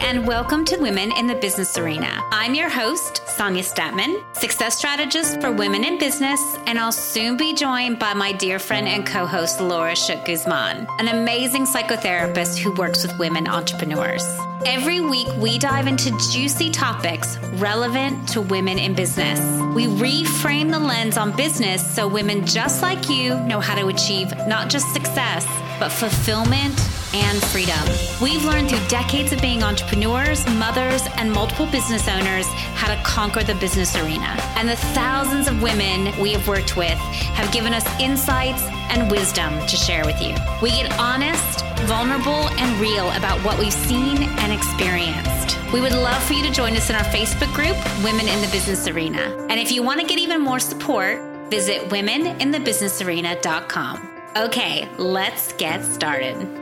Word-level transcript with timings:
and 0.00 0.26
welcome 0.26 0.64
to 0.64 0.76
Women 0.78 1.12
in 1.12 1.26
the 1.26 1.34
Business 1.34 1.76
Arena. 1.76 2.22
I'm 2.30 2.54
your 2.54 2.68
host, 2.68 3.22
Sonia 3.26 3.62
Statman, 3.62 4.22
success 4.36 4.78
strategist 4.78 5.40
for 5.40 5.50
women 5.50 5.84
in 5.84 5.98
business, 5.98 6.40
and 6.66 6.78
I'll 6.78 6.92
soon 6.92 7.36
be 7.36 7.54
joined 7.54 7.98
by 7.98 8.14
my 8.14 8.32
dear 8.32 8.58
friend 8.58 8.86
and 8.86 9.06
co 9.06 9.26
host, 9.26 9.60
Laura 9.60 9.96
Shook 9.96 10.24
Guzman, 10.24 10.86
an 10.98 11.08
amazing 11.08 11.66
psychotherapist 11.66 12.58
who 12.58 12.72
works 12.74 13.02
with 13.02 13.18
women 13.18 13.48
entrepreneurs. 13.48 14.24
Every 14.66 15.00
week, 15.00 15.28
we 15.38 15.58
dive 15.58 15.86
into 15.86 16.10
juicy 16.32 16.70
topics 16.70 17.36
relevant 17.54 18.28
to 18.30 18.40
women 18.40 18.78
in 18.78 18.94
business. 18.94 19.40
We 19.74 19.86
reframe 19.86 20.70
the 20.70 20.78
lens 20.78 21.16
on 21.16 21.36
business 21.36 21.94
so 21.94 22.06
women 22.06 22.46
just 22.46 22.82
like 22.82 23.08
you 23.08 23.38
know 23.40 23.60
how 23.60 23.74
to 23.74 23.88
achieve 23.88 24.30
not 24.46 24.68
just 24.68 24.92
success, 24.92 25.46
but 25.78 25.90
fulfillment 25.90 26.78
and 27.14 27.42
freedom. 27.44 27.78
We've 28.20 28.44
learned 28.44 28.68
through 28.68 28.86
decades 28.88 29.32
of 29.32 29.40
being 29.40 29.62
entrepreneurs, 29.62 30.46
mothers, 30.56 31.02
and 31.16 31.32
multiple 31.32 31.66
business 31.66 32.08
owners 32.08 32.46
how 32.74 32.94
to 32.94 33.02
conquer 33.02 33.42
the 33.42 33.54
business 33.56 33.96
arena. 33.96 34.36
And 34.56 34.68
the 34.68 34.76
thousands 34.76 35.48
of 35.48 35.62
women 35.62 36.18
we 36.20 36.32
have 36.32 36.46
worked 36.46 36.76
with 36.76 36.98
have 37.38 37.50
given 37.52 37.72
us 37.72 37.86
insights 38.00 38.62
and 38.90 39.10
wisdom 39.10 39.58
to 39.66 39.76
share 39.76 40.04
with 40.04 40.20
you. 40.20 40.34
We 40.62 40.70
get 40.70 40.96
honest, 40.98 41.64
vulnerable, 41.86 42.48
and 42.58 42.80
real 42.80 43.10
about 43.12 43.42
what 43.44 43.58
we've 43.58 43.72
seen 43.72 44.18
and 44.22 44.52
experienced. 44.52 45.56
We 45.72 45.80
would 45.80 45.92
love 45.92 46.22
for 46.22 46.32
you 46.32 46.42
to 46.44 46.50
join 46.50 46.76
us 46.76 46.88
in 46.88 46.96
our 46.96 47.04
Facebook 47.04 47.52
group, 47.54 47.76
Women 48.02 48.26
in 48.28 48.40
the 48.40 48.48
Business 48.48 48.88
Arena. 48.88 49.20
And 49.50 49.60
if 49.60 49.70
you 49.70 49.82
want 49.82 50.00
to 50.00 50.06
get 50.06 50.18
even 50.18 50.40
more 50.40 50.60
support, 50.60 51.20
visit 51.50 51.90
womeninthebusinessarena.com. 51.90 54.08
Okay, 54.36 54.88
let's 54.98 55.52
get 55.54 55.82
started. 55.84 56.57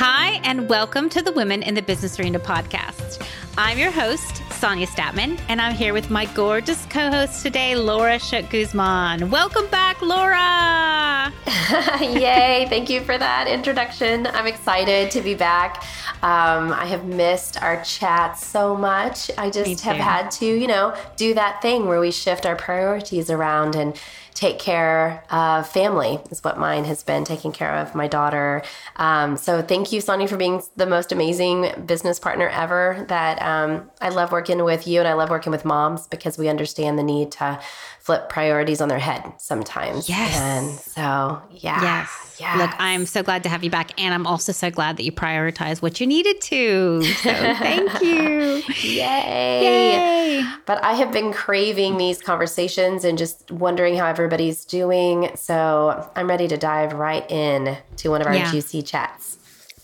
Hi, 0.00 0.40
and 0.44 0.68
welcome 0.68 1.08
to 1.08 1.22
the 1.22 1.32
Women 1.32 1.60
in 1.64 1.74
the 1.74 1.82
Business 1.82 2.20
Arena 2.20 2.38
podcast. 2.38 3.20
I'm 3.56 3.78
your 3.78 3.90
host, 3.90 4.44
Sonia 4.52 4.86
Statman, 4.86 5.40
and 5.48 5.60
I'm 5.60 5.74
here 5.74 5.92
with 5.92 6.08
my 6.08 6.26
gorgeous 6.36 6.86
co 6.86 7.10
host 7.10 7.42
today, 7.42 7.74
Laura 7.74 8.20
Shook 8.20 8.48
Guzman. 8.48 9.28
Welcome 9.28 9.66
back, 9.66 10.00
Laura. 10.00 11.32
Yay. 12.00 12.68
Thank 12.68 12.88
you 12.88 13.00
for 13.00 13.18
that 13.18 13.48
introduction. 13.48 14.28
I'm 14.28 14.46
excited 14.46 15.10
to 15.10 15.20
be 15.20 15.34
back. 15.34 15.82
Um, 16.22 16.72
I 16.72 16.86
have 16.86 17.04
missed 17.04 17.60
our 17.60 17.82
chat 17.82 18.38
so 18.38 18.76
much. 18.76 19.32
I 19.36 19.50
just 19.50 19.80
have 19.80 19.96
had 19.96 20.30
to, 20.30 20.46
you 20.46 20.68
know, 20.68 20.96
do 21.16 21.34
that 21.34 21.60
thing 21.60 21.86
where 21.86 21.98
we 21.98 22.12
shift 22.12 22.46
our 22.46 22.54
priorities 22.54 23.30
around 23.30 23.74
and 23.74 24.00
take 24.38 24.60
care 24.60 25.24
of 25.30 25.68
family 25.68 26.20
is 26.30 26.44
what 26.44 26.58
mine 26.58 26.84
has 26.84 27.02
been 27.02 27.24
taking 27.24 27.50
care 27.50 27.74
of 27.74 27.96
my 27.96 28.06
daughter. 28.06 28.62
Um, 28.94 29.36
so 29.36 29.62
thank 29.62 29.90
you 29.90 30.00
sonia 30.00 30.28
for 30.28 30.36
being 30.36 30.62
the 30.76 30.86
most 30.86 31.10
amazing 31.10 31.72
business 31.86 32.20
partner 32.20 32.48
ever 32.48 33.04
that 33.08 33.42
um, 33.42 33.90
i 34.00 34.08
love 34.08 34.30
working 34.30 34.62
with 34.62 34.86
you 34.86 35.00
and 35.00 35.08
i 35.08 35.12
love 35.12 35.28
working 35.28 35.50
with 35.50 35.64
moms 35.64 36.06
because 36.06 36.38
we 36.38 36.48
understand 36.48 36.98
the 36.98 37.02
need 37.02 37.32
to 37.32 37.58
flip 38.08 38.30
priorities 38.30 38.80
on 38.80 38.88
their 38.88 38.98
head 38.98 39.22
sometimes. 39.36 40.08
Yes. 40.08 40.34
And 40.34 40.80
so, 40.80 41.42
yeah. 41.50 41.82
Yes. 41.82 42.36
yes. 42.40 42.56
Look, 42.56 42.70
I'm 42.78 43.04
so 43.04 43.22
glad 43.22 43.42
to 43.42 43.50
have 43.50 43.62
you 43.62 43.68
back. 43.68 43.90
And 44.00 44.14
I'm 44.14 44.26
also 44.26 44.50
so 44.50 44.70
glad 44.70 44.96
that 44.96 45.02
you 45.02 45.12
prioritize 45.12 45.82
what 45.82 46.00
you 46.00 46.06
needed 46.06 46.40
to. 46.40 47.02
So 47.02 47.30
thank 47.30 48.00
you. 48.00 48.62
Yay. 48.80 50.38
Yay. 50.38 50.44
But 50.64 50.82
I 50.82 50.94
have 50.94 51.12
been 51.12 51.34
craving 51.34 51.98
these 51.98 52.22
conversations 52.22 53.04
and 53.04 53.18
just 53.18 53.50
wondering 53.50 53.94
how 53.94 54.06
everybody's 54.06 54.64
doing. 54.64 55.28
So 55.34 56.10
I'm 56.16 56.30
ready 56.30 56.48
to 56.48 56.56
dive 56.56 56.94
right 56.94 57.30
in 57.30 57.76
to 57.98 58.08
one 58.08 58.22
of 58.22 58.26
our 58.26 58.34
yeah. 58.34 58.50
juicy 58.50 58.80
chats. 58.80 59.37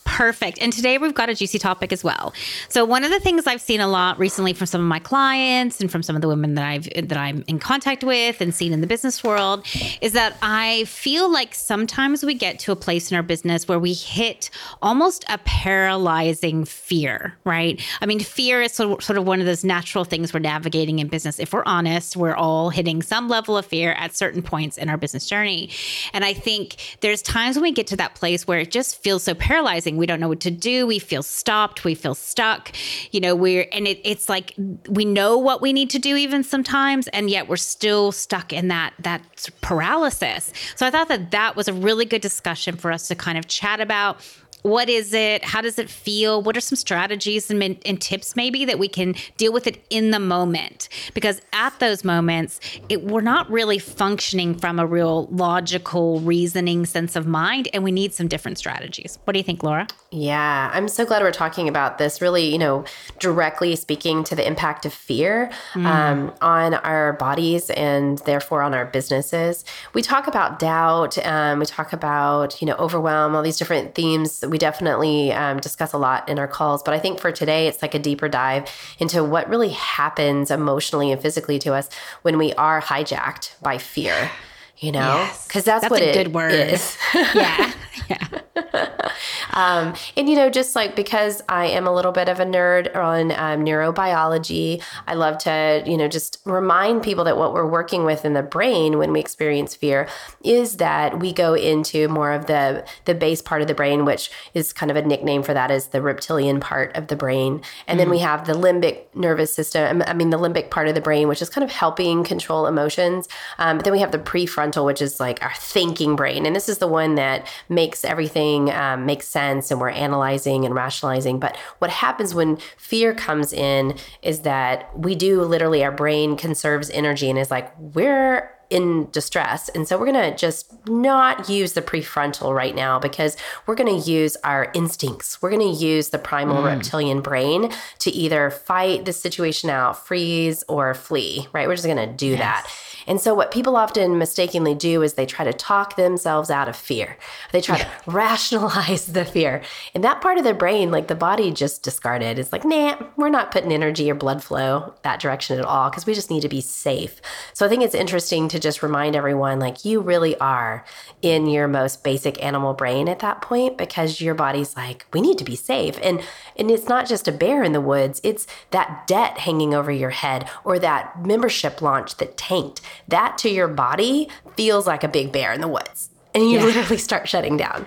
Perfect. 0.05 0.59
And 0.61 0.73
today 0.73 0.99
we've 0.99 1.15
got 1.15 1.29
a 1.29 1.35
juicy 1.35 1.59
topic 1.59 1.93
as 1.93 2.05
well. 2.05 2.33
So 2.69 2.85
one 2.85 3.05
of 3.05 3.11
the 3.11 3.19
things 3.19 3.47
I've 3.47 3.61
seen 3.61 3.81
a 3.81 3.89
lot 3.89 4.19
recently 4.19 4.53
from 4.53 4.67
some 4.67 4.81
of 4.81 4.87
my 4.87 4.99
clients 5.01 5.81
and 5.81 5.91
from 5.91 6.03
some 6.03 6.15
of 6.15 6.23
the 6.23 6.29
women 6.29 6.55
that 6.55 6.65
I've 6.65 7.09
that 7.09 7.17
I'm 7.17 7.43
in 7.49 7.59
contact 7.59 8.05
with 8.05 8.41
and 8.41 8.55
seen 8.55 8.73
in 8.73 8.81
the 8.81 8.87
business 8.87 9.25
world 9.25 9.67
is 10.01 10.13
that 10.13 10.37
I 10.41 10.85
feel 10.85 11.29
like 11.29 11.55
sometimes 11.55 12.25
we 12.25 12.35
get 12.35 12.59
to 12.61 12.73
a 12.73 12.77
place 12.77 13.11
in 13.11 13.17
our 13.17 13.23
business 13.23 13.67
where 13.67 13.79
we 13.79 13.93
hit 13.93 14.51
almost 14.83 15.25
a 15.29 15.39
paralyzing 15.39 16.65
fear, 16.65 17.35
right? 17.45 17.81
I 18.01 18.07
mean, 18.07 18.21
fear 18.21 18.63
is 18.63 18.73
sort 18.73 19.11
of 19.11 19.27
one 19.27 19.41
of 19.41 19.47
those 19.47 19.65
natural 19.65 20.05
things 20.05 20.33
we're 20.33 20.41
navigating 20.41 21.01
in 21.01 21.09
business. 21.09 21.41
If 21.41 21.53
we're 21.53 21.65
honest, 21.65 22.17
we're 22.17 22.37
all 22.37 22.71
hitting 22.71 23.03
some 23.03 23.29
level 23.29 23.57
of 23.57 23.67
fear 23.67 23.93
at 23.93 24.15
certain 24.15 24.43
points 24.43 24.79
in 24.79 24.89
our 24.89 24.97
business 24.97 25.27
journey. 25.27 25.71
And 26.13 26.25
I 26.25 26.35
think 26.35 26.99
there's 27.01 27.23
times 27.23 27.57
when 27.57 27.63
we 27.63 27.73
get 27.73 27.89
to 27.89 27.97
that 27.97 28.15
place 28.15 28.47
where 28.47 28.61
it 28.61 28.71
just 28.71 29.03
feels 29.03 29.25
so 29.25 29.35
paralyzing 29.35 29.94
we 29.97 30.07
don't 30.07 30.21
know 30.21 30.29
what 30.29 30.41
to 30.41 30.51
do. 30.51 30.87
We 30.87 30.99
feel 30.99 31.23
stopped. 31.23 31.85
We 31.85 31.95
feel 31.95 32.15
stuck. 32.15 32.73
You 33.11 33.21
know, 33.21 33.35
we're, 33.35 33.67
and 33.73 33.87
it, 33.87 34.01
it's 34.05 34.29
like 34.29 34.55
we 34.89 35.05
know 35.05 35.39
what 35.39 35.63
we 35.63 35.73
need 35.73 35.91
to 35.91 35.99
do 35.99 36.17
even 36.17 36.43
sometimes, 36.43 37.09
and 37.09 37.31
yet 37.31 37.49
we're 37.49 37.57
still 37.57 38.13
stuck 38.13 38.53
in 38.53 38.69
that, 38.69 38.95
that 38.99 39.23
paralysis. 39.61 40.53
So 40.77 40.87
I 40.87 40.91
thought 40.91 41.09
that 41.09 41.31
that 41.31 41.57
was 41.57 41.69
a 41.69 41.73
really 41.73 42.05
good 42.05 42.23
discussion 42.23 42.77
for 42.77 42.93
us 42.93 43.09
to 43.09 43.15
kind 43.15 43.39
of 43.39 43.47
chat 43.47 43.81
about 43.81 44.21
what 44.65 44.89
is 44.89 45.13
it? 45.13 45.45
How 45.45 45.61
does 45.61 45.79
it 45.79 45.91
feel? 45.91 46.41
What 46.41 46.57
are 46.57 46.61
some 46.61 46.77
strategies 46.77 47.51
and, 47.51 47.63
and, 47.63 48.01
tips 48.01 48.35
maybe 48.35 48.65
that 48.65 48.79
we 48.79 48.89
can 48.89 49.15
deal 49.37 49.53
with 49.53 49.67
it 49.67 49.85
in 49.91 50.11
the 50.11 50.19
moment? 50.19 50.89
Because 51.13 51.43
at 51.53 51.79
those 51.81 52.03
moments, 52.03 52.61
it, 52.89 53.05
we're 53.05 53.21
not 53.21 53.49
really 53.51 53.79
functioning 53.79 54.59
from 54.59 54.79
a 54.79 54.87
real 54.87 55.27
logical, 55.27 56.21
reasoning 56.21 56.87
sense 56.87 57.15
of 57.15 57.27
mind, 57.27 57.69
and 57.75 57.85
we 57.85 57.93
need 57.93 58.15
some 58.15 58.27
different 58.27 58.57
strategies. 58.57 59.19
What 59.25 59.35
do 59.35 59.39
you 59.39 59.43
think, 59.43 59.63
Laura? 59.63 59.87
Yeah, 60.11 60.71
I'm 60.73 60.89
so 60.89 61.05
glad 61.05 61.21
we're 61.21 61.31
talking 61.31 61.69
about 61.69 61.99
this. 61.99 62.23
Really, 62.23 62.51
you 62.51 62.59
know, 62.59 62.87
directly 63.19 63.77
speaking 63.77 64.25
to 64.25 64.35
the 64.35 64.47
impact 64.47 64.87
of 64.87 64.95
fear 64.95 65.51
mm. 65.75 65.85
um, 65.85 66.33
on 66.41 66.73
our 66.73 67.13
bodies 67.13 67.69
and 67.69 68.17
therefore 68.21 68.63
on 68.63 68.73
our 68.73 68.87
businesses. 68.87 69.63
We 69.93 70.01
talk 70.01 70.27
about 70.27 70.59
doubt. 70.59 71.19
Um, 71.27 71.59
we 71.59 71.67
talk 71.67 71.93
about 71.93 72.63
you 72.63 72.67
know 72.67 72.77
overwhelm. 72.77 73.37
All 73.37 73.43
these 73.43 73.59
different 73.59 73.95
themes 73.95 74.43
we 74.55 74.59
definitely 74.59 75.33
um, 75.33 75.59
discuss 75.59 75.93
a 75.95 75.99
lot 75.99 76.29
in 76.29 76.39
our 76.39 76.47
calls. 76.47 76.81
But 76.81 76.95
I 76.95 77.01
think 77.01 77.19
for 77.19 77.33
today, 77.33 77.67
it's 77.67 77.83
like 77.83 77.93
a 77.93 77.99
deeper 77.99 78.29
dive 78.29 78.71
into 79.01 79.25
what 79.25 79.49
really 79.49 79.71
happens 79.71 80.49
emotionally 80.49 81.11
and 81.11 81.21
physically 81.21 81.59
to 81.59 81.75
us 81.75 81.89
when 82.23 82.39
we 82.39 82.53
are 82.53 82.81
hijacked 82.81 83.61
by 83.61 83.79
fear. 83.79 84.31
You 84.79 84.93
know, 84.93 85.29
because 85.49 85.67
yes. 85.67 85.81
that's, 85.81 85.81
that's, 85.83 85.91
what 85.91 86.03
a 86.03 86.13
good 86.13 86.33
word 86.33 86.53
is. 86.53 86.97
yeah, 87.15 87.73
yeah. 88.09 88.29
um, 89.53 89.95
and 90.17 90.29
you 90.29 90.37
know, 90.37 90.49
just 90.49 90.77
like 90.77 90.95
because 90.95 91.43
I 91.49 91.67
am 91.67 91.87
a 91.87 91.95
little 91.95 92.13
bit 92.13 92.29
of 92.29 92.41
a 92.41 92.45
nerd 92.45 92.95
on 92.95 93.33
um, 93.33 93.65
neurobiology, 93.65 94.83
I 95.07 95.15
love 95.15 95.39
to 95.39 95.83
you 95.85 95.97
know 95.97 96.09
just 96.09 96.41
remind 96.45 97.03
people 97.03 97.25
that 97.25 97.37
what 97.37 97.53
we're 97.53 97.67
working 97.67 98.05
with 98.05 98.25
in 98.25 98.35
the 98.35 98.43
brain 98.43 98.99
when 98.99 99.13
we 99.13 99.21
experience 99.21 99.75
fear 99.75 100.09
is 100.43 100.77
that 100.77 101.19
we 101.19 101.33
go 101.33 101.55
into 101.55 102.09
more 102.09 102.33
of 102.33 102.47
the 102.47 102.85
the 103.07 103.15
base 103.15 103.43
part 103.43 103.61
of 103.61 103.69
the 103.69 103.75
brain, 103.75 104.05
which 104.05 104.31
is 104.55 104.73
kind 104.73 104.91
of 104.91 104.97
a 104.97 105.03
nickname 105.03 105.43
for 105.43 105.55
that 105.55 105.71
is 105.71 105.89
the 105.89 106.01
reptilian 106.01 106.61
part 106.61 106.95
of 106.97 107.09
the 107.09 107.17
brain, 107.17 107.61
and 107.87 107.97
mm. 107.97 108.03
then 108.03 108.11
we 108.11 108.19
mm. 108.19 108.23
have 108.23 108.47
the 108.47 108.55
limbic 108.55 109.03
nervous 109.15 109.53
system. 109.53 110.03
I 110.07 110.13
mean, 110.15 110.31
the 110.31 110.39
limbic 110.39 110.71
part 110.71 110.87
of 110.89 110.95
the 110.95 111.01
brain, 111.01 111.27
which 111.27 111.43
is 111.43 111.51
kind 111.51 111.65
of 111.65 111.73
helping 111.73 112.23
control 112.23 112.67
emotions. 112.67 113.29
Um, 113.59 113.79
but 113.79 113.85
then 113.85 113.93
we 113.93 114.01
have 114.01 114.13
the 114.13 114.19
prefrontal, 114.19 114.85
which 114.87 115.03
is 115.03 115.19
like 115.19 115.43
our 115.43 115.55
thinking 115.55 116.15
brain, 116.15 116.47
and 116.47 116.55
this 116.55 116.69
is 116.69 116.79
the 116.79 116.87
one 116.87 117.17
that 117.17 117.49
makes 117.69 118.05
everything 118.05 118.44
everything 118.45 118.75
um, 118.75 119.07
makes 119.07 119.27
sense 119.27 119.71
and 119.71 119.81
we're 119.81 119.91
analyzing 119.91 120.65
and 120.65 120.75
rationalizing. 120.75 121.39
But 121.39 121.57
what 121.79 121.91
happens 121.91 122.35
when 122.35 122.59
fear 122.77 123.15
comes 123.15 123.53
in 123.53 123.97
is 124.23 124.41
that 124.41 124.97
we 124.99 125.15
do 125.15 125.43
literally, 125.43 125.85
our 125.85 125.93
brain 125.93 126.37
conserves 126.37 126.91
energy 126.91 127.31
and 127.31 127.39
is 127.39 127.51
like, 127.51 127.73
we're 127.79 128.51
in 128.71 129.09
distress. 129.11 129.69
And 129.69 129.87
so 129.87 129.99
we're 129.99 130.11
going 130.11 130.31
to 130.31 130.37
just 130.37 130.73
not 130.89 131.49
use 131.49 131.75
the 131.75 131.83
prefrontal 131.83 132.55
right 132.55 132.75
now 132.75 132.99
because 132.99 133.37
we're 133.67 133.75
going 133.75 134.01
to 134.03 134.11
use 134.11 134.37
our 134.43 134.71
instincts. 134.75 135.41
We're 135.41 135.51
going 135.51 135.75
to 135.75 135.85
use 135.85 136.09
the 136.09 136.19
primal 136.19 136.63
mm. 136.63 136.65
reptilian 136.65 137.21
brain 137.21 137.71
to 138.01 138.11
either 138.11 138.51
fight 138.51 139.05
the 139.05 139.13
situation 139.13 139.71
out, 139.71 140.07
freeze, 140.07 140.65
or 140.67 140.95
flee, 140.95 141.47
right? 141.53 141.69
We're 141.69 141.77
just 141.77 141.87
going 141.87 141.99
to 141.99 142.13
do 142.13 142.29
yes. 142.29 142.39
that. 142.39 142.71
And 143.07 143.21
so, 143.21 143.35
what 143.35 143.51
people 143.51 143.77
often 143.77 144.19
mistakenly 144.19 144.75
do 144.75 145.03
is 145.03 145.15
they 145.15 145.27
try 145.27 145.45
to 145.45 145.53
talk 145.53 145.97
themselves 145.97 146.51
out 146.51 146.69
of 146.69 146.77
fear. 146.77 147.17
They 147.53 147.61
try 147.61 147.79
yeah. 147.79 147.85
to 147.85 147.91
rationalize 148.11 149.07
the 149.07 149.25
fear. 149.25 149.63
And 149.95 150.03
that 150.05 150.21
part 150.21 150.39
of 150.39 150.45
their 150.45 150.55
brain, 150.55 150.91
like 150.91 151.09
the 151.09 151.15
body 151.15 151.51
just 151.51 151.83
discarded. 151.83 152.39
It's 152.39 152.53
like, 152.53 152.65
nah, 152.65 152.97
we're 153.17 153.29
not 153.29 153.51
putting 153.51 153.73
energy 153.73 154.11
or 154.11 154.15
blood 154.15 154.43
flow 154.43 154.95
that 155.03 155.21
direction 155.21 155.59
at 155.59 155.65
all 155.65 155.91
because 155.91 156.07
we 156.07 156.15
just 156.15 156.31
need 156.31 156.43
to 156.43 156.49
be 156.49 156.61
safe. 156.61 157.21
So, 157.53 157.67
I 157.67 157.69
think 157.69 157.83
it's 157.83 157.95
interesting 157.95 158.49
to 158.49 158.59
just 158.59 158.83
remind 158.83 159.17
everyone 159.17 159.59
like, 159.59 159.85
you 159.85 160.01
really 160.01 160.37
are 160.39 160.85
in 161.23 161.47
your 161.47 161.69
most 161.69 162.05
basic 162.05 162.43
animal 162.43 162.75
brain 162.75 163.09
at 163.09 163.21
that 163.21 163.41
point 163.41 163.79
because 163.79 164.21
your 164.21 164.35
body's 164.35 164.77
like, 164.77 165.07
we 165.13 165.21
need 165.21 165.39
to 165.39 165.45
be 165.45 165.57
safe. 165.57 165.99
And, 166.03 166.23
and 166.57 166.71
it's 166.71 166.89
not 166.89 167.09
just 167.09 167.29
a 167.29 167.33
bear 167.33 167.63
in 167.63 167.73
the 167.73 167.81
woods, 167.81 168.21
it's 168.25 168.47
that 168.71 169.07
debt 169.07 169.39
hanging 169.39 169.75
over 169.75 169.91
your 169.91 170.11
head 170.11 170.49
or 170.65 170.79
that 170.79 171.25
membership 171.25 171.83
launch 171.83 172.17
that 172.17 172.37
tanked 172.37 172.81
that 173.09 173.39
to 173.39 173.49
your 173.49 173.69
body 173.69 174.29
feels 174.57 174.87
like 174.87 175.05
a 175.05 175.09
big 175.09 175.33
bear 175.33 175.53
in 175.53 175.61
the 175.61 175.69
woods. 175.69 176.11
And 176.35 176.51
you 176.51 176.59
yeah. 176.59 176.65
literally 176.65 176.99
start 176.99 177.29
shutting 177.29 177.57
down. 177.57 177.87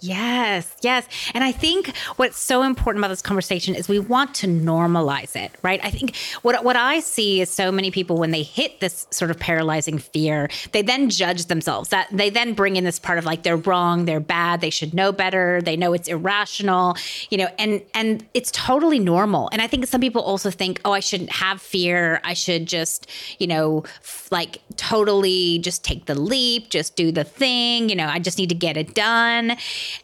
Yes, 0.00 0.76
yes. 0.80 1.08
And 1.34 1.42
I 1.42 1.50
think 1.50 1.96
what's 2.16 2.38
so 2.38 2.62
important 2.62 3.00
about 3.04 3.08
this 3.08 3.20
conversation 3.22 3.74
is 3.74 3.88
we 3.88 3.98
want 3.98 4.32
to 4.36 4.46
normalize 4.46 5.34
it, 5.34 5.50
right? 5.62 5.80
I 5.82 5.90
think 5.90 6.14
what 6.42 6.62
what 6.62 6.76
I 6.76 7.00
see 7.00 7.40
is 7.40 7.50
so 7.50 7.72
many 7.72 7.90
people 7.90 8.16
when 8.16 8.30
they 8.30 8.44
hit 8.44 8.78
this 8.78 9.08
sort 9.10 9.32
of 9.32 9.40
paralyzing 9.40 9.98
fear, 9.98 10.50
they 10.70 10.82
then 10.82 11.10
judge 11.10 11.46
themselves. 11.46 11.88
That 11.88 12.06
they 12.12 12.30
then 12.30 12.54
bring 12.54 12.76
in 12.76 12.84
this 12.84 13.00
part 13.00 13.18
of 13.18 13.24
like 13.24 13.42
they're 13.42 13.56
wrong, 13.56 14.04
they're 14.04 14.20
bad, 14.20 14.60
they 14.60 14.70
should 14.70 14.94
know 14.94 15.10
better, 15.10 15.60
they 15.62 15.76
know 15.76 15.92
it's 15.92 16.06
irrational, 16.06 16.96
you 17.30 17.38
know, 17.38 17.48
and 17.58 17.82
and 17.92 18.24
it's 18.34 18.52
totally 18.52 19.00
normal. 19.00 19.48
And 19.52 19.60
I 19.60 19.66
think 19.66 19.84
some 19.88 20.00
people 20.00 20.22
also 20.22 20.50
think, 20.50 20.80
"Oh, 20.84 20.92
I 20.92 21.00
shouldn't 21.00 21.30
have 21.32 21.60
fear. 21.60 22.20
I 22.22 22.34
should 22.34 22.66
just, 22.66 23.08
you 23.40 23.48
know, 23.48 23.82
f- 24.00 24.28
like 24.30 24.60
totally 24.76 25.58
just 25.58 25.82
take 25.82 26.06
the 26.06 26.14
leap, 26.14 26.70
just 26.70 26.94
do 26.94 27.10
the 27.10 27.24
thing, 27.24 27.88
you 27.88 27.96
know, 27.96 28.06
I 28.06 28.20
just 28.20 28.38
need 28.38 28.50
to 28.50 28.54
get 28.54 28.76
it 28.76 28.94
done." 28.94 29.56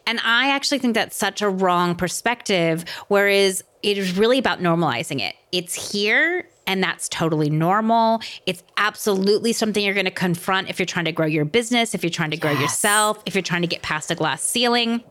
And 0.06 0.20
I 0.24 0.50
actually 0.50 0.78
think 0.78 0.94
that's 0.94 1.16
such 1.16 1.42
a 1.42 1.48
wrong 1.48 1.94
perspective. 1.94 2.84
Whereas 3.08 3.62
it 3.82 3.98
is 3.98 4.16
really 4.16 4.38
about 4.38 4.60
normalizing 4.60 5.20
it. 5.20 5.34
It's 5.52 5.92
here 5.92 6.48
and 6.66 6.82
that's 6.82 7.08
totally 7.10 7.50
normal. 7.50 8.20
It's 8.46 8.62
absolutely 8.78 9.52
something 9.52 9.84
you're 9.84 9.94
going 9.94 10.06
to 10.06 10.10
confront 10.10 10.70
if 10.70 10.78
you're 10.78 10.86
trying 10.86 11.04
to 11.04 11.12
grow 11.12 11.26
your 11.26 11.44
business, 11.44 11.94
if 11.94 12.02
you're 12.02 12.10
trying 12.10 12.30
to 12.30 12.38
grow 12.38 12.52
yes. 12.52 12.62
yourself, 12.62 13.22
if 13.26 13.34
you're 13.34 13.42
trying 13.42 13.62
to 13.62 13.68
get 13.68 13.82
past 13.82 14.10
a 14.10 14.14
glass 14.14 14.42
ceiling 14.42 15.04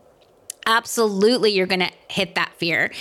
absolutely 0.66 1.52
you're 1.52 1.66
going 1.66 1.80
to 1.80 1.90
hit 2.08 2.34
that 2.36 2.52
fear. 2.56 2.92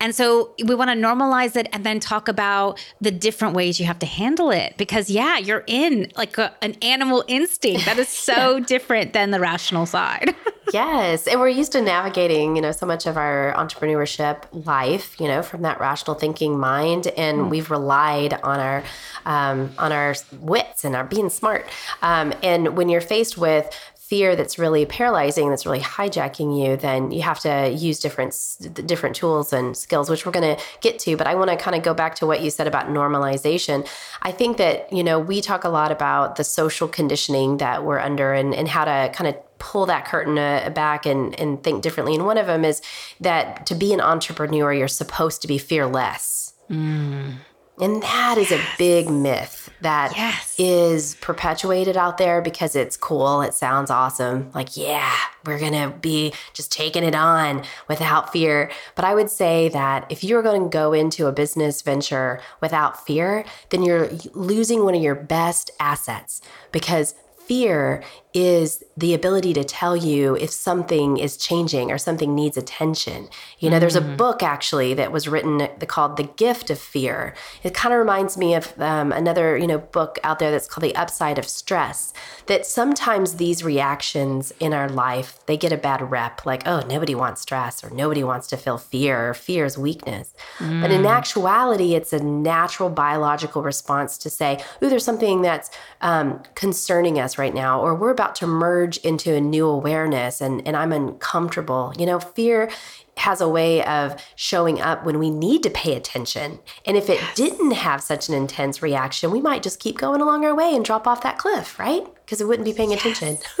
And 0.00 0.14
so 0.14 0.54
we 0.64 0.74
want 0.74 0.90
to 0.90 0.96
normalize 0.96 1.56
it 1.56 1.68
and 1.72 1.84
then 1.84 2.00
talk 2.00 2.28
about 2.28 2.78
the 3.00 3.10
different 3.10 3.54
ways 3.54 3.80
you 3.80 3.86
have 3.86 3.98
to 3.98 4.06
handle 4.06 4.50
it 4.50 4.76
because 4.76 5.10
yeah, 5.10 5.38
you're 5.38 5.64
in 5.66 6.12
like 6.16 6.38
a, 6.38 6.54
an 6.62 6.74
animal 6.82 7.24
instinct 7.26 7.84
that 7.86 7.98
is 7.98 8.08
so 8.30 8.56
yeah. 8.56 8.64
different 8.64 9.12
than 9.12 9.30
the 9.30 9.40
rational 9.40 9.86
side. 9.86 10.34
yes, 10.72 11.26
and 11.26 11.40
we're 11.40 11.48
used 11.48 11.72
to 11.72 11.80
navigating, 11.80 12.54
you 12.56 12.62
know, 12.62 12.72
so 12.72 12.86
much 12.86 13.06
of 13.06 13.16
our 13.16 13.52
entrepreneurship 13.56 14.44
life, 14.52 15.18
you 15.20 15.26
know, 15.26 15.42
from 15.42 15.62
that 15.62 15.80
rational 15.80 16.16
thinking 16.16 16.58
mind 16.58 17.08
and 17.16 17.38
mm. 17.38 17.50
we've 17.50 17.70
relied 17.70 18.34
on 18.34 18.60
our 18.60 18.84
um, 19.26 19.70
on 19.78 19.92
our 19.92 20.14
wits 20.40 20.84
and 20.84 20.96
our 20.96 21.04
being 21.04 21.28
smart. 21.28 21.66
Um, 22.02 22.32
and 22.42 22.76
when 22.76 22.88
you're 22.88 23.00
faced 23.00 23.36
with 23.36 23.68
fear 24.10 24.34
that's 24.34 24.58
really 24.58 24.84
paralyzing, 24.84 25.50
that's 25.50 25.64
really 25.64 25.78
hijacking 25.78 26.50
you, 26.60 26.76
then 26.76 27.12
you 27.12 27.22
have 27.22 27.38
to 27.38 27.70
use 27.70 28.00
different 28.00 28.36
different 28.74 29.14
tools 29.14 29.52
and 29.52 29.76
skills, 29.76 30.10
which 30.10 30.26
we're 30.26 30.32
going 30.32 30.56
to 30.56 30.60
get 30.80 30.98
to. 30.98 31.16
But 31.16 31.28
I 31.28 31.36
want 31.36 31.48
to 31.50 31.56
kind 31.56 31.76
of 31.76 31.84
go 31.84 31.94
back 31.94 32.16
to 32.16 32.26
what 32.26 32.40
you 32.42 32.50
said 32.50 32.66
about 32.66 32.88
normalization. 32.88 33.88
I 34.22 34.32
think 34.32 34.56
that 34.56 34.92
you 34.92 35.04
know 35.04 35.20
we 35.20 35.40
talk 35.40 35.62
a 35.62 35.68
lot 35.68 35.92
about 35.92 36.34
the 36.34 36.42
social 36.42 36.88
conditioning 36.88 37.58
that 37.58 37.84
we're 37.84 38.00
under 38.00 38.32
and 38.32 38.52
and 38.52 38.66
how 38.66 38.84
to 38.84 39.12
kind 39.14 39.28
of 39.28 39.36
pull 39.60 39.86
that 39.86 40.06
curtain 40.06 40.38
uh, 40.38 40.70
back 40.74 41.06
and, 41.06 41.38
and 41.38 41.62
think 41.62 41.82
differently. 41.82 42.16
And 42.16 42.26
one 42.26 42.38
of 42.38 42.46
them 42.46 42.64
is 42.64 42.82
that 43.20 43.64
to 43.66 43.76
be 43.76 43.92
an 43.92 44.00
entrepreneur, 44.00 44.72
you're 44.72 44.88
supposed 44.88 45.42
to 45.42 45.48
be 45.48 45.58
fearless. 45.58 46.54
Mm. 46.68 47.34
And 47.78 48.02
that 48.02 48.36
is 48.38 48.50
a 48.50 48.60
big 48.76 49.08
myth 49.08 49.59
that 49.82 50.12
yes. 50.16 50.54
is 50.58 51.14
perpetuated 51.16 51.96
out 51.96 52.18
there 52.18 52.42
because 52.42 52.76
it's 52.76 52.96
cool. 52.96 53.42
It 53.42 53.54
sounds 53.54 53.90
awesome. 53.90 54.50
Like, 54.54 54.76
yeah, 54.76 55.14
we're 55.46 55.58
going 55.58 55.72
to 55.72 55.96
be 55.98 56.32
just 56.52 56.72
taking 56.72 57.04
it 57.04 57.14
on 57.14 57.64
without 57.88 58.32
fear. 58.32 58.70
But 58.94 59.04
I 59.04 59.14
would 59.14 59.30
say 59.30 59.68
that 59.70 60.06
if 60.10 60.22
you're 60.22 60.42
going 60.42 60.64
to 60.64 60.68
go 60.68 60.92
into 60.92 61.26
a 61.26 61.32
business 61.32 61.82
venture 61.82 62.40
without 62.60 63.06
fear, 63.06 63.44
then 63.70 63.82
you're 63.82 64.10
losing 64.34 64.84
one 64.84 64.94
of 64.94 65.02
your 65.02 65.14
best 65.14 65.70
assets 65.80 66.40
because 66.72 67.14
fear 67.50 68.02
is 68.32 68.84
the 68.96 69.14
ability 69.14 69.52
to 69.54 69.64
tell 69.64 69.96
you 69.96 70.36
if 70.36 70.50
something 70.50 71.16
is 71.16 71.36
changing 71.36 71.90
or 71.90 71.98
something 71.98 72.34
needs 72.34 72.56
attention. 72.56 73.28
You 73.58 73.70
know, 73.70 73.74
mm-hmm. 73.74 73.80
there's 73.80 73.96
a 73.96 74.00
mm-hmm. 74.00 74.16
book 74.16 74.42
actually 74.42 74.94
that 74.94 75.10
was 75.10 75.26
written 75.26 75.66
called 75.86 76.16
The 76.16 76.24
Gift 76.24 76.70
of 76.70 76.78
Fear. 76.78 77.34
It 77.62 77.74
kind 77.74 77.92
of 77.92 77.98
reminds 77.98 78.36
me 78.36 78.54
of 78.54 78.78
um, 78.80 79.10
another, 79.12 79.56
you 79.56 79.66
know, 79.66 79.78
book 79.78 80.18
out 80.22 80.38
there 80.38 80.50
that's 80.50 80.68
called 80.68 80.84
The 80.84 80.94
Upside 80.94 81.38
of 81.38 81.46
Stress. 81.46 82.12
That 82.46 82.66
sometimes 82.66 83.36
these 83.36 83.64
reactions 83.64 84.52
in 84.60 84.72
our 84.72 84.88
life, 84.88 85.40
they 85.46 85.56
get 85.56 85.72
a 85.72 85.76
bad 85.76 86.10
rep 86.10 86.46
like, 86.46 86.62
oh, 86.66 86.80
nobody 86.80 87.14
wants 87.14 87.40
stress 87.40 87.82
or 87.82 87.90
nobody 87.90 88.22
wants 88.22 88.46
to 88.48 88.56
feel 88.56 88.78
fear 88.78 89.30
or 89.30 89.34
fear 89.34 89.64
is 89.64 89.76
weakness. 89.76 90.34
Mm. 90.58 90.82
But 90.82 90.90
in 90.90 91.02
mm. 91.02 91.10
actuality, 91.10 91.94
it's 91.94 92.12
a 92.12 92.22
natural 92.22 92.90
biological 92.90 93.62
response 93.62 94.18
to 94.18 94.30
say, 94.30 94.62
ooh, 94.82 94.88
there's 94.88 95.04
something 95.04 95.42
that's 95.42 95.70
um, 96.00 96.42
concerning 96.54 97.18
us 97.18 97.38
right 97.38 97.54
now, 97.54 97.80
or 97.80 97.94
we're 97.94 98.10
about 98.20 98.34
to 98.36 98.46
merge 98.46 98.98
into 98.98 99.34
a 99.34 99.40
new 99.40 99.66
awareness 99.66 100.42
and, 100.42 100.66
and 100.66 100.76
I'm 100.76 100.92
uncomfortable. 100.92 101.94
You 101.98 102.04
know, 102.04 102.20
fear 102.20 102.70
has 103.16 103.40
a 103.40 103.48
way 103.48 103.82
of 103.84 104.22
showing 104.36 104.78
up 104.78 105.04
when 105.06 105.18
we 105.18 105.30
need 105.30 105.62
to 105.62 105.70
pay 105.70 105.96
attention. 105.96 106.58
And 106.84 106.98
if 106.98 107.08
it 107.08 107.18
didn't 107.34 107.70
have 107.72 108.02
such 108.02 108.28
an 108.28 108.34
intense 108.34 108.82
reaction, 108.82 109.30
we 109.30 109.40
might 109.40 109.62
just 109.62 109.80
keep 109.80 109.96
going 109.96 110.20
along 110.20 110.44
our 110.44 110.54
way 110.54 110.74
and 110.74 110.84
drop 110.84 111.06
off 111.06 111.22
that 111.22 111.38
cliff, 111.38 111.78
right? 111.78 112.04
Because 112.24 112.42
it 112.42 112.46
wouldn't 112.46 112.66
be 112.66 112.74
paying 112.74 112.90
yes. 112.90 113.00
attention 113.00 113.38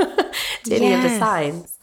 to 0.64 0.74
any 0.74 0.92
of 0.92 1.02
the 1.02 1.18
signs. 1.18 1.78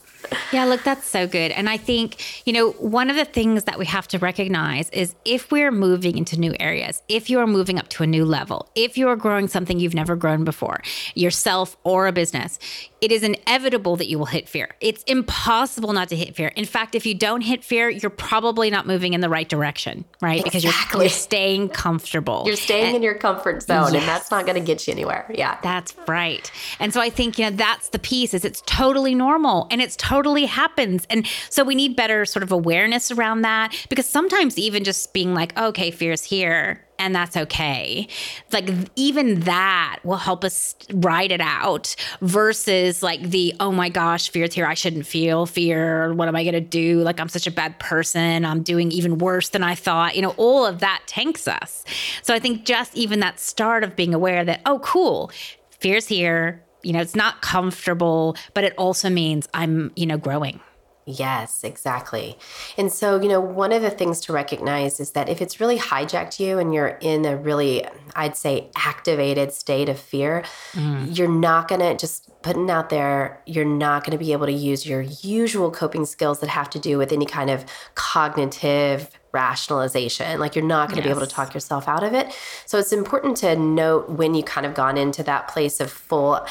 Yeah, 0.52 0.64
look, 0.64 0.82
that's 0.82 1.06
so 1.06 1.26
good. 1.26 1.52
And 1.52 1.68
I 1.68 1.76
think, 1.76 2.46
you 2.46 2.52
know, 2.52 2.70
one 2.72 3.10
of 3.10 3.16
the 3.16 3.24
things 3.24 3.64
that 3.64 3.78
we 3.78 3.86
have 3.86 4.08
to 4.08 4.18
recognize 4.18 4.90
is 4.90 5.14
if 5.24 5.50
we're 5.50 5.70
moving 5.70 6.18
into 6.18 6.38
new 6.38 6.54
areas, 6.58 7.02
if 7.08 7.30
you're 7.30 7.46
moving 7.46 7.78
up 7.78 7.88
to 7.90 8.02
a 8.02 8.06
new 8.06 8.24
level, 8.24 8.68
if 8.74 8.98
you're 8.98 9.16
growing 9.16 9.48
something 9.48 9.78
you've 9.78 9.94
never 9.94 10.16
grown 10.16 10.44
before, 10.44 10.82
yourself 11.14 11.76
or 11.84 12.06
a 12.06 12.12
business, 12.12 12.58
it 13.00 13.12
is 13.12 13.22
inevitable 13.22 13.96
that 13.96 14.08
you 14.08 14.18
will 14.18 14.26
hit 14.26 14.48
fear. 14.48 14.74
It's 14.80 15.02
impossible 15.04 15.92
not 15.92 16.08
to 16.08 16.16
hit 16.16 16.34
fear. 16.34 16.48
In 16.48 16.64
fact, 16.64 16.94
if 16.94 17.06
you 17.06 17.14
don't 17.14 17.42
hit 17.42 17.64
fear, 17.64 17.88
you're 17.88 18.10
probably 18.10 18.70
not 18.70 18.86
moving 18.86 19.14
in 19.14 19.20
the 19.20 19.28
right 19.28 19.48
direction, 19.48 20.04
right? 20.20 20.44
Exactly. 20.44 20.60
Because 20.60 20.64
you're, 20.94 21.02
you're 21.04 21.10
staying 21.10 21.68
comfortable. 21.68 22.42
You're 22.46 22.56
staying 22.56 22.86
and, 22.86 22.96
in 22.96 23.02
your 23.02 23.14
comfort 23.14 23.62
zone, 23.62 23.92
yes. 23.92 23.94
and 23.94 24.02
that's 24.02 24.30
not 24.30 24.46
going 24.46 24.56
to 24.56 24.64
get 24.64 24.86
you 24.86 24.92
anywhere. 24.92 25.30
Yeah. 25.32 25.58
That's 25.62 25.94
right. 26.06 26.50
And 26.80 26.92
so 26.92 27.00
I 27.00 27.10
think, 27.10 27.38
you 27.38 27.44
know, 27.44 27.56
that's 27.56 27.90
the 27.90 27.98
piece 27.98 28.34
is 28.34 28.44
it's 28.44 28.62
totally 28.66 29.14
normal 29.14 29.68
and 29.70 29.80
it's 29.80 29.94
totally 29.94 30.07
happens. 30.46 31.06
And 31.10 31.26
so 31.50 31.64
we 31.64 31.74
need 31.74 31.96
better 31.96 32.24
sort 32.24 32.42
of 32.42 32.52
awareness 32.52 33.10
around 33.10 33.42
that 33.42 33.74
because 33.88 34.06
sometimes 34.06 34.58
even 34.58 34.84
just 34.84 35.12
being 35.12 35.34
like, 35.34 35.56
okay, 35.58 35.90
fear's 35.90 36.24
here 36.24 36.84
and 36.98 37.14
that's 37.14 37.36
okay. 37.36 38.08
Like 38.52 38.68
even 38.96 39.40
that 39.40 40.00
will 40.02 40.16
help 40.16 40.44
us 40.44 40.74
ride 40.92 41.30
it 41.30 41.40
out 41.40 41.94
versus 42.20 43.02
like 43.02 43.22
the 43.22 43.54
oh 43.60 43.70
my 43.70 43.88
gosh, 43.88 44.30
fear's 44.30 44.54
here. 44.54 44.66
I 44.66 44.74
shouldn't 44.74 45.06
feel 45.06 45.46
fear. 45.46 46.12
What 46.12 46.28
am 46.28 46.36
I 46.36 46.44
gonna 46.44 46.60
do? 46.60 47.00
Like 47.00 47.20
I'm 47.20 47.28
such 47.28 47.46
a 47.46 47.52
bad 47.52 47.78
person. 47.78 48.44
I'm 48.44 48.62
doing 48.62 48.90
even 48.90 49.18
worse 49.18 49.50
than 49.50 49.62
I 49.62 49.74
thought. 49.74 50.16
You 50.16 50.22
know, 50.22 50.34
all 50.36 50.66
of 50.66 50.80
that 50.80 51.02
tanks 51.06 51.46
us. 51.46 51.84
So 52.22 52.34
I 52.34 52.38
think 52.38 52.64
just 52.64 52.96
even 52.96 53.20
that 53.20 53.38
start 53.38 53.84
of 53.84 53.94
being 53.94 54.14
aware 54.14 54.44
that 54.44 54.60
oh 54.66 54.80
cool, 54.80 55.30
fear's 55.70 56.08
here. 56.08 56.64
You 56.88 56.94
know, 56.94 57.02
it's 57.02 57.14
not 57.14 57.42
comfortable, 57.42 58.34
but 58.54 58.64
it 58.64 58.72
also 58.78 59.10
means 59.10 59.46
I'm 59.52 59.92
you 59.94 60.06
know 60.06 60.16
growing. 60.16 60.58
Yes, 61.04 61.64
exactly. 61.64 62.38
And 62.76 62.92
so, 62.92 63.18
you 63.18 63.28
know, 63.28 63.40
one 63.40 63.72
of 63.72 63.80
the 63.80 63.88
things 63.88 64.20
to 64.22 64.32
recognize 64.34 65.00
is 65.00 65.12
that 65.12 65.30
if 65.30 65.40
it's 65.40 65.58
really 65.58 65.78
hijacked 65.78 66.38
you 66.38 66.58
and 66.58 66.72
you're 66.72 66.98
in 67.00 67.24
a 67.24 67.34
really, 67.34 67.86
I'd 68.14 68.36
say, 68.36 68.70
activated 68.76 69.54
state 69.54 69.88
of 69.88 69.98
fear, 69.98 70.44
mm. 70.72 71.16
you're 71.16 71.26
not 71.26 71.68
going 71.68 71.80
to 71.80 71.96
just 71.96 72.30
putting 72.42 72.70
out 72.70 72.90
there, 72.90 73.42
you're 73.46 73.64
not 73.64 74.04
going 74.04 74.12
to 74.12 74.22
be 74.22 74.32
able 74.32 74.44
to 74.46 74.52
use 74.52 74.86
your 74.86 75.00
usual 75.00 75.70
coping 75.70 76.04
skills 76.04 76.40
that 76.40 76.50
have 76.50 76.68
to 76.70 76.78
do 76.78 76.98
with 76.98 77.10
any 77.10 77.24
kind 77.24 77.48
of 77.48 77.64
cognitive 77.94 79.10
rationalization. 79.32 80.38
Like 80.38 80.54
you're 80.54 80.64
not 80.64 80.88
going 80.88 81.02
to 81.02 81.08
yes. 81.08 81.14
be 81.14 81.18
able 81.18 81.26
to 81.26 81.34
talk 81.34 81.54
yourself 81.54 81.88
out 81.88 82.02
of 82.02 82.12
it. 82.12 82.34
So 82.66 82.78
it's 82.78 82.92
important 82.92 83.36
to 83.38 83.56
note 83.56 84.10
when 84.10 84.34
you 84.34 84.42
kind 84.42 84.66
of 84.66 84.74
gone 84.74 84.96
into 84.96 85.22
that 85.22 85.48
place 85.48 85.80
of 85.80 85.90
full 85.90 86.46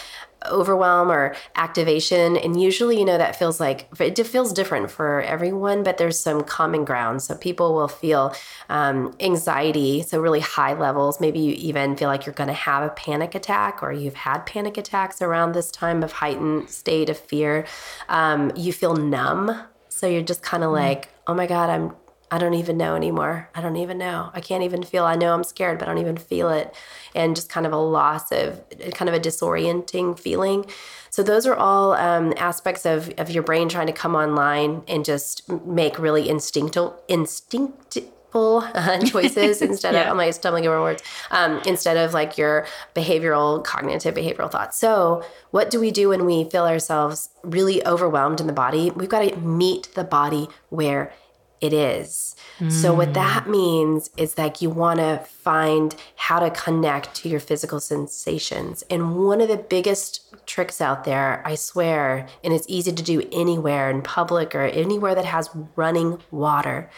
overwhelm 0.45 1.11
or 1.11 1.35
activation. 1.55 2.37
And 2.37 2.61
usually 2.61 2.99
you 2.99 3.05
know 3.05 3.17
that 3.17 3.35
feels 3.35 3.59
like 3.59 3.87
it 3.99 4.21
feels 4.25 4.53
different 4.53 4.91
for 4.91 5.21
everyone 5.21 5.83
but 5.83 5.97
there's 5.97 6.19
some 6.19 6.41
common 6.43 6.85
ground. 6.85 7.21
So 7.21 7.35
people 7.35 7.73
will 7.73 7.87
feel 7.87 8.33
um, 8.69 9.15
anxiety 9.19 10.03
so 10.03 10.19
really 10.21 10.39
high 10.39 10.73
levels. 10.73 11.19
Maybe 11.19 11.39
you 11.39 11.53
even 11.53 11.95
feel 11.95 12.07
like 12.07 12.25
you're 12.25 12.33
going 12.33 12.47
to 12.47 12.53
have 12.53 12.83
a 12.83 12.89
panic 12.89 13.35
attack 13.35 13.81
or 13.81 13.91
you've 13.91 14.15
had 14.15 14.45
panic 14.45 14.77
attacks 14.77 15.21
around 15.21 15.53
this 15.53 15.71
time 15.71 16.03
of 16.03 16.11
heightened 16.11 16.69
state 16.69 17.09
of 17.09 17.17
fear. 17.17 17.65
Um, 18.09 18.51
you 18.55 18.73
feel 18.73 18.95
numb. 18.95 19.59
So 19.89 20.07
you're 20.07 20.21
just 20.21 20.43
kind 20.43 20.63
of 20.63 20.69
mm. 20.69 20.73
like 20.73 21.09
oh 21.27 21.33
my 21.33 21.45
god 21.45 21.69
i'm 21.69 21.93
I 22.29 22.37
don't 22.37 22.55
even 22.55 22.77
know 22.77 22.95
anymore. 22.95 23.49
I 23.55 23.61
don't 23.61 23.77
even 23.77 23.97
know. 23.97 24.31
I 24.33 24.41
can't 24.41 24.63
even 24.63 24.83
feel. 24.83 25.05
I 25.05 25.15
know 25.15 25.33
I'm 25.33 25.43
scared, 25.45 25.79
but 25.79 25.87
I 25.87 25.91
don't 25.93 26.01
even 26.01 26.17
feel 26.17 26.49
it. 26.49 26.75
And 27.15 27.35
just 27.35 27.49
kind 27.49 27.65
of 27.65 27.71
a 27.71 27.77
loss 27.77 28.31
of 28.31 28.61
kind 28.93 29.07
of 29.07 29.15
a 29.15 29.19
disorienting 29.19 30.19
feeling. 30.19 30.65
So 31.09 31.23
those 31.23 31.47
are 31.47 31.55
all 31.55 31.93
um, 31.93 32.33
aspects 32.37 32.85
of, 32.85 33.11
of 33.17 33.31
your 33.31 33.43
brain 33.43 33.69
trying 33.69 33.87
to 33.87 33.93
come 33.93 34.13
online 34.13 34.83
and 34.87 35.05
just 35.05 35.49
make 35.65 35.97
really 35.97 36.27
instinctual, 36.29 37.01
instinctive 37.07 38.05
uh, 38.33 38.99
choices 39.05 39.61
instead 39.61 39.93
Yeah. 39.95 40.01
of, 40.01 40.07
I'm 40.09 40.17
like 40.17 40.33
stumbling 40.33 40.67
over 40.67 40.81
words, 40.81 41.01
um, 41.31 41.59
instead 41.65 41.97
of 41.97 42.13
like 42.13 42.37
your 42.37 42.67
behavioral, 42.93 43.63
cognitive 43.63 44.13
behavioral 44.13 44.51
thoughts. 44.51 44.77
So, 44.77 45.23
what 45.51 45.71
do 45.71 45.79
we 45.79 45.89
do 45.91 46.09
when 46.09 46.25
we 46.25 46.43
feel 46.43 46.65
ourselves 46.65 47.29
really 47.41 47.83
overwhelmed 47.87 48.39
in 48.39 48.45
the 48.45 48.53
body? 48.53 48.91
We've 48.91 49.09
got 49.09 49.21
to 49.27 49.35
meet 49.37 49.89
the 49.95 50.03
body 50.03 50.49
where 50.69 51.11
it 51.59 51.73
is. 51.73 52.35
So, 52.69 52.93
what 52.93 53.13
that 53.13 53.47
means 53.47 54.09
is 54.17 54.33
that 54.33 54.63
you 54.63 54.71
want 54.71 54.99
to 54.99 55.19
find 55.25 55.95
how 56.15 56.39
to 56.39 56.49
connect 56.49 57.13
to 57.17 57.29
your 57.29 57.39
physical 57.39 57.79
sensations. 57.79 58.83
And 58.89 59.15
one 59.27 59.41
of 59.41 59.47
the 59.47 59.57
biggest 59.57 60.21
tricks 60.47 60.81
out 60.81 61.03
there, 61.03 61.43
I 61.45 61.53
swear, 61.53 62.27
and 62.43 62.53
it's 62.53 62.65
easy 62.67 62.91
to 62.91 63.03
do 63.03 63.27
anywhere 63.31 63.91
in 63.91 64.01
public 64.01 64.55
or 64.55 64.63
anywhere 64.63 65.13
that 65.13 65.25
has 65.25 65.51
running 65.75 66.19
water, 66.31 66.89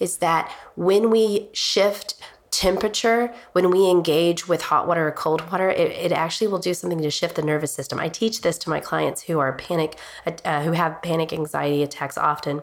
is 0.00 0.18
that 0.18 0.50
when 0.76 1.10
we 1.10 1.48
shift 1.52 2.14
temperature, 2.50 3.32
when 3.52 3.70
we 3.70 3.90
engage 3.90 4.46
with 4.46 4.62
hot 4.62 4.86
water 4.86 5.08
or 5.08 5.12
cold 5.12 5.50
water, 5.50 5.70
it, 5.70 5.90
it 5.90 6.12
actually 6.12 6.46
will 6.46 6.58
do 6.58 6.72
something 6.74 7.00
to 7.02 7.10
shift 7.10 7.36
the 7.36 7.42
nervous 7.42 7.72
system. 7.72 7.98
I 7.98 8.08
teach 8.08 8.42
this 8.42 8.56
to 8.58 8.70
my 8.70 8.80
clients 8.80 9.22
who 9.22 9.38
are 9.40 9.52
panic, 9.54 9.98
uh, 10.44 10.62
who 10.62 10.72
have 10.72 11.02
panic 11.02 11.32
anxiety 11.32 11.82
attacks 11.82 12.16
often. 12.16 12.62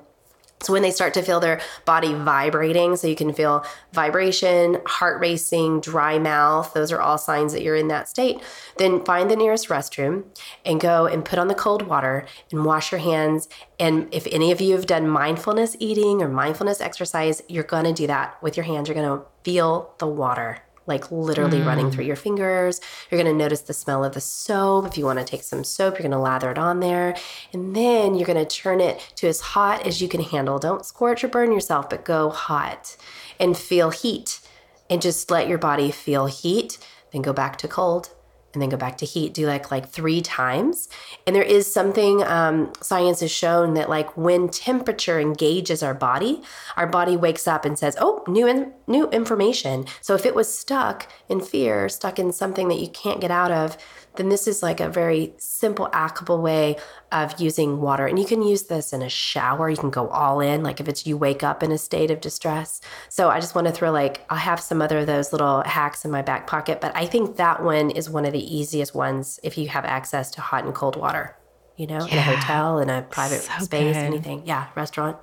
So 0.62 0.74
when 0.74 0.82
they 0.82 0.92
start 0.92 1.14
to 1.14 1.22
feel 1.22 1.40
their 1.40 1.62
body 1.86 2.14
vibrating, 2.14 2.96
so 2.98 3.08
you 3.08 3.16
can 3.16 3.34
feel 3.34 3.66
vibration, 3.94 4.80
heart 4.86 5.22
racing, 5.22 5.80
dry 5.80 6.20
mouth, 6.20 6.74
those 6.74 6.92
are 6.92 7.00
all 7.00 7.18
signs 7.18 7.54
that 7.54 7.62
you're 7.62 7.78
in 7.78 7.88
that 7.88 8.10
state, 8.10 8.42
then 8.78 9.04
find 9.06 9.32
the 9.32 9.36
nearest 9.36 9.70
restroom 9.70 10.26
and 10.66 10.82
go 10.82 11.06
and 11.06 11.24
put 11.24 11.40
on 11.40 11.48
the 11.48 11.56
cold 11.56 11.84
water 11.84 12.26
and 12.52 12.66
wash 12.66 12.92
your 12.92 13.00
hands. 13.00 13.48
And 13.80 14.14
if 14.14 14.28
any 14.28 14.52
of 14.52 14.60
you 14.60 14.76
have 14.76 14.86
done 14.86 15.08
mindfulness 15.08 15.78
eating 15.80 16.22
or 16.22 16.28
mindfulness 16.28 16.82
exercise, 16.82 17.42
you're 17.48 17.64
to 17.86 17.94
do 17.94 18.08
that 18.08 18.42
with 18.44 18.58
your 18.58 18.66
hands. 18.66 18.90
You're 18.90 18.96
to 19.08 19.26
feel 19.44 19.94
the 20.00 20.08
water 20.08 20.62
like 20.90 21.10
literally 21.12 21.62
running 21.62 21.90
through 21.92 22.04
mm. 22.04 22.08
your 22.08 22.16
fingers. 22.18 22.82
You're 23.10 23.22
going 23.22 23.34
to 23.34 23.38
notice 23.38 23.62
the 23.62 23.74
smell 23.74 24.04
of 24.04 24.14
the 24.14 24.20
soap. 24.20 24.86
If 24.88 24.98
you 24.98 25.06
want 25.06 25.20
to 25.20 25.26
take 25.26 25.44
some 25.44 25.64
soap, 25.64 25.94
you're 25.94 26.10
going 26.10 26.12
to 26.12 26.18
lather 26.18 26.52
it 26.52 26.58
on 26.58 26.82
there. 26.82 27.16
And 27.54 27.74
then 27.76 28.16
you're 28.16 28.28
going 28.28 28.46
to 28.46 28.58
turn 28.62 28.82
it 28.82 29.00
to 29.16 29.28
as 29.28 29.40
hot 29.40 29.88
as 29.88 30.02
you 30.02 30.10
can 30.10 30.22
handle. 30.22 30.60
Don't 30.60 30.86
scorch 30.86 31.24
or 31.24 31.30
burn 31.30 31.54
yourself, 31.54 31.90
but 31.90 32.04
go 32.04 32.30
hot 32.30 32.98
and 33.40 33.58
feel 33.58 33.92
heat 33.92 34.42
and 34.90 35.02
just 35.02 35.32
let 35.32 35.48
your 35.48 35.60
body 35.60 35.92
feel 35.92 36.26
heat. 36.26 36.78
Then 37.12 37.22
go 37.22 37.32
back 37.32 37.58
to 37.58 37.68
cold 37.68 38.10
and 38.54 38.62
then 38.62 38.70
go 38.70 38.78
back 38.78 38.98
to 38.98 39.06
heat 39.06 39.34
do 39.34 39.46
like 39.46 39.72
like 39.72 39.90
three 39.90 40.22
times. 40.22 40.90
And 41.26 41.36
there 41.36 41.44
is 41.44 41.72
something 41.72 42.24
um, 42.24 42.74
science 42.82 43.20
has 43.20 43.32
shown 43.32 43.74
that 43.76 43.90
like 43.90 44.16
when 44.18 44.50
temperature 44.50 45.20
engages 45.20 45.84
our 45.84 45.94
body 45.94 46.42
our 46.78 46.88
body 46.88 47.16
wakes 47.18 47.48
up 47.48 47.66
and 47.66 47.78
says 47.78 47.96
oh 48.00 48.24
new 48.28 48.48
in, 48.48 48.74
new 48.88 49.10
information. 49.10 49.86
So 50.02 50.16
if 50.16 50.26
it 50.26 50.36
was 50.36 50.54
stuck 50.54 51.08
in 51.28 51.42
fear 51.42 51.90
stuck 51.90 52.20
in 52.20 52.32
something 52.32 52.68
that 52.70 52.80
you 52.80 52.90
can't 52.90 53.22
get 53.22 53.32
out 53.32 53.52
of 53.52 53.78
then 54.20 54.30
this 54.30 54.48
is 54.48 54.62
like 54.62 54.80
a 54.82 54.90
very 54.90 55.34
simple 55.38 55.90
applicable 55.94 56.42
way 56.42 56.76
of 57.12 57.40
using 57.40 57.80
water 57.82 58.06
and 58.06 58.20
you 58.20 58.26
can 58.26 58.42
use 58.44 58.64
this 58.64 58.92
in 58.94 59.02
a 59.02 59.10
shower 59.10 59.70
you 59.70 59.78
can 59.78 59.90
go 59.90 60.08
all 60.10 60.42
in 60.42 60.62
like 60.62 60.80
if 60.80 60.88
it's 60.88 61.08
you 61.08 61.18
wake 61.18 61.42
up 61.42 61.64
in 61.64 61.72
a 61.72 61.78
state 61.78 62.12
of 62.12 62.20
distress 62.22 62.82
so 63.08 63.30
i 63.30 63.40
just 63.40 63.56
want 63.56 63.66
to 63.66 63.74
throw 63.74 63.90
like 63.92 64.26
i 64.30 64.36
have 64.36 64.60
some 64.60 64.82
other 64.82 65.00
of 65.00 65.08
those 65.08 65.32
little 65.32 65.62
hacks 65.64 66.04
in 66.06 66.12
my 66.12 66.22
back 66.22 66.46
pocket 66.46 66.82
but 66.82 66.96
i 66.96 67.06
think 67.06 67.38
that 67.38 67.64
one 67.64 67.90
is 67.92 68.10
one 68.10 68.26
of 68.26 68.34
the 68.34 68.56
easiest 68.58 68.94
ones 68.94 69.40
if 69.42 69.58
you 69.58 69.68
have 69.70 69.86
access 69.86 70.30
to 70.30 70.42
hot 70.42 70.66
and 70.66 70.76
cold 70.76 70.96
water 70.98 71.36
you 71.78 71.88
know 71.88 72.06
in 72.06 72.18
a 72.18 72.22
hotel 72.22 72.80
in 72.80 72.90
a 72.90 73.02
private 73.04 73.42
So 73.42 73.64
space 73.64 73.96
good. 73.96 74.04
anything 74.04 74.44
yeah 74.46 74.68
restaurant 74.76 75.18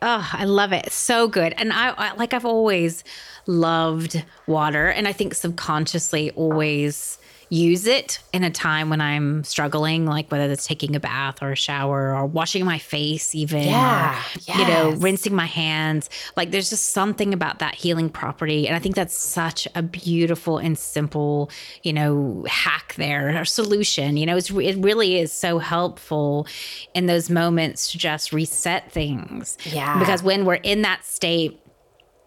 Oh, 0.00 0.30
I 0.32 0.44
love 0.44 0.72
it. 0.72 0.92
So 0.92 1.26
good. 1.26 1.54
And 1.56 1.72
I, 1.72 1.88
I 1.90 2.14
like 2.14 2.32
I've 2.32 2.44
always 2.44 3.02
loved 3.46 4.24
water 4.46 4.86
and 4.86 5.08
I 5.08 5.12
think 5.12 5.34
subconsciously 5.34 6.30
always 6.36 7.18
use 7.50 7.86
it 7.86 8.18
in 8.32 8.44
a 8.44 8.50
time 8.50 8.90
when 8.90 9.00
I'm 9.00 9.42
struggling, 9.44 10.06
like 10.06 10.30
whether 10.30 10.50
it's 10.52 10.66
taking 10.66 10.94
a 10.94 11.00
bath 11.00 11.42
or 11.42 11.52
a 11.52 11.56
shower 11.56 12.14
or 12.14 12.26
washing 12.26 12.64
my 12.64 12.78
face 12.78 13.34
even 13.34 13.64
Yeah, 13.64 14.22
or, 14.48 14.58
you 14.58 14.68
know, 14.68 14.90
rinsing 14.98 15.34
my 15.34 15.46
hands. 15.46 16.10
Like 16.36 16.50
there's 16.50 16.70
just 16.70 16.90
something 16.90 17.32
about 17.32 17.58
that 17.60 17.74
healing 17.74 18.10
property. 18.10 18.66
And 18.66 18.76
I 18.76 18.78
think 18.78 18.94
that's 18.94 19.16
such 19.16 19.66
a 19.74 19.82
beautiful 19.82 20.58
and 20.58 20.78
simple, 20.78 21.50
you 21.82 21.92
know, 21.92 22.44
hack 22.48 22.94
there 22.96 23.40
or 23.40 23.44
solution. 23.44 24.16
You 24.16 24.26
know, 24.26 24.36
it's, 24.36 24.50
it 24.50 24.76
really 24.76 25.18
is 25.18 25.32
so 25.32 25.58
helpful 25.58 26.46
in 26.94 27.06
those 27.06 27.30
moments 27.30 27.92
to 27.92 27.98
just 27.98 28.32
reset 28.32 28.92
things. 28.92 29.56
Yeah. 29.64 29.98
Because 29.98 30.22
when 30.22 30.44
we're 30.44 30.54
in 30.54 30.82
that 30.82 31.04
state, 31.04 31.60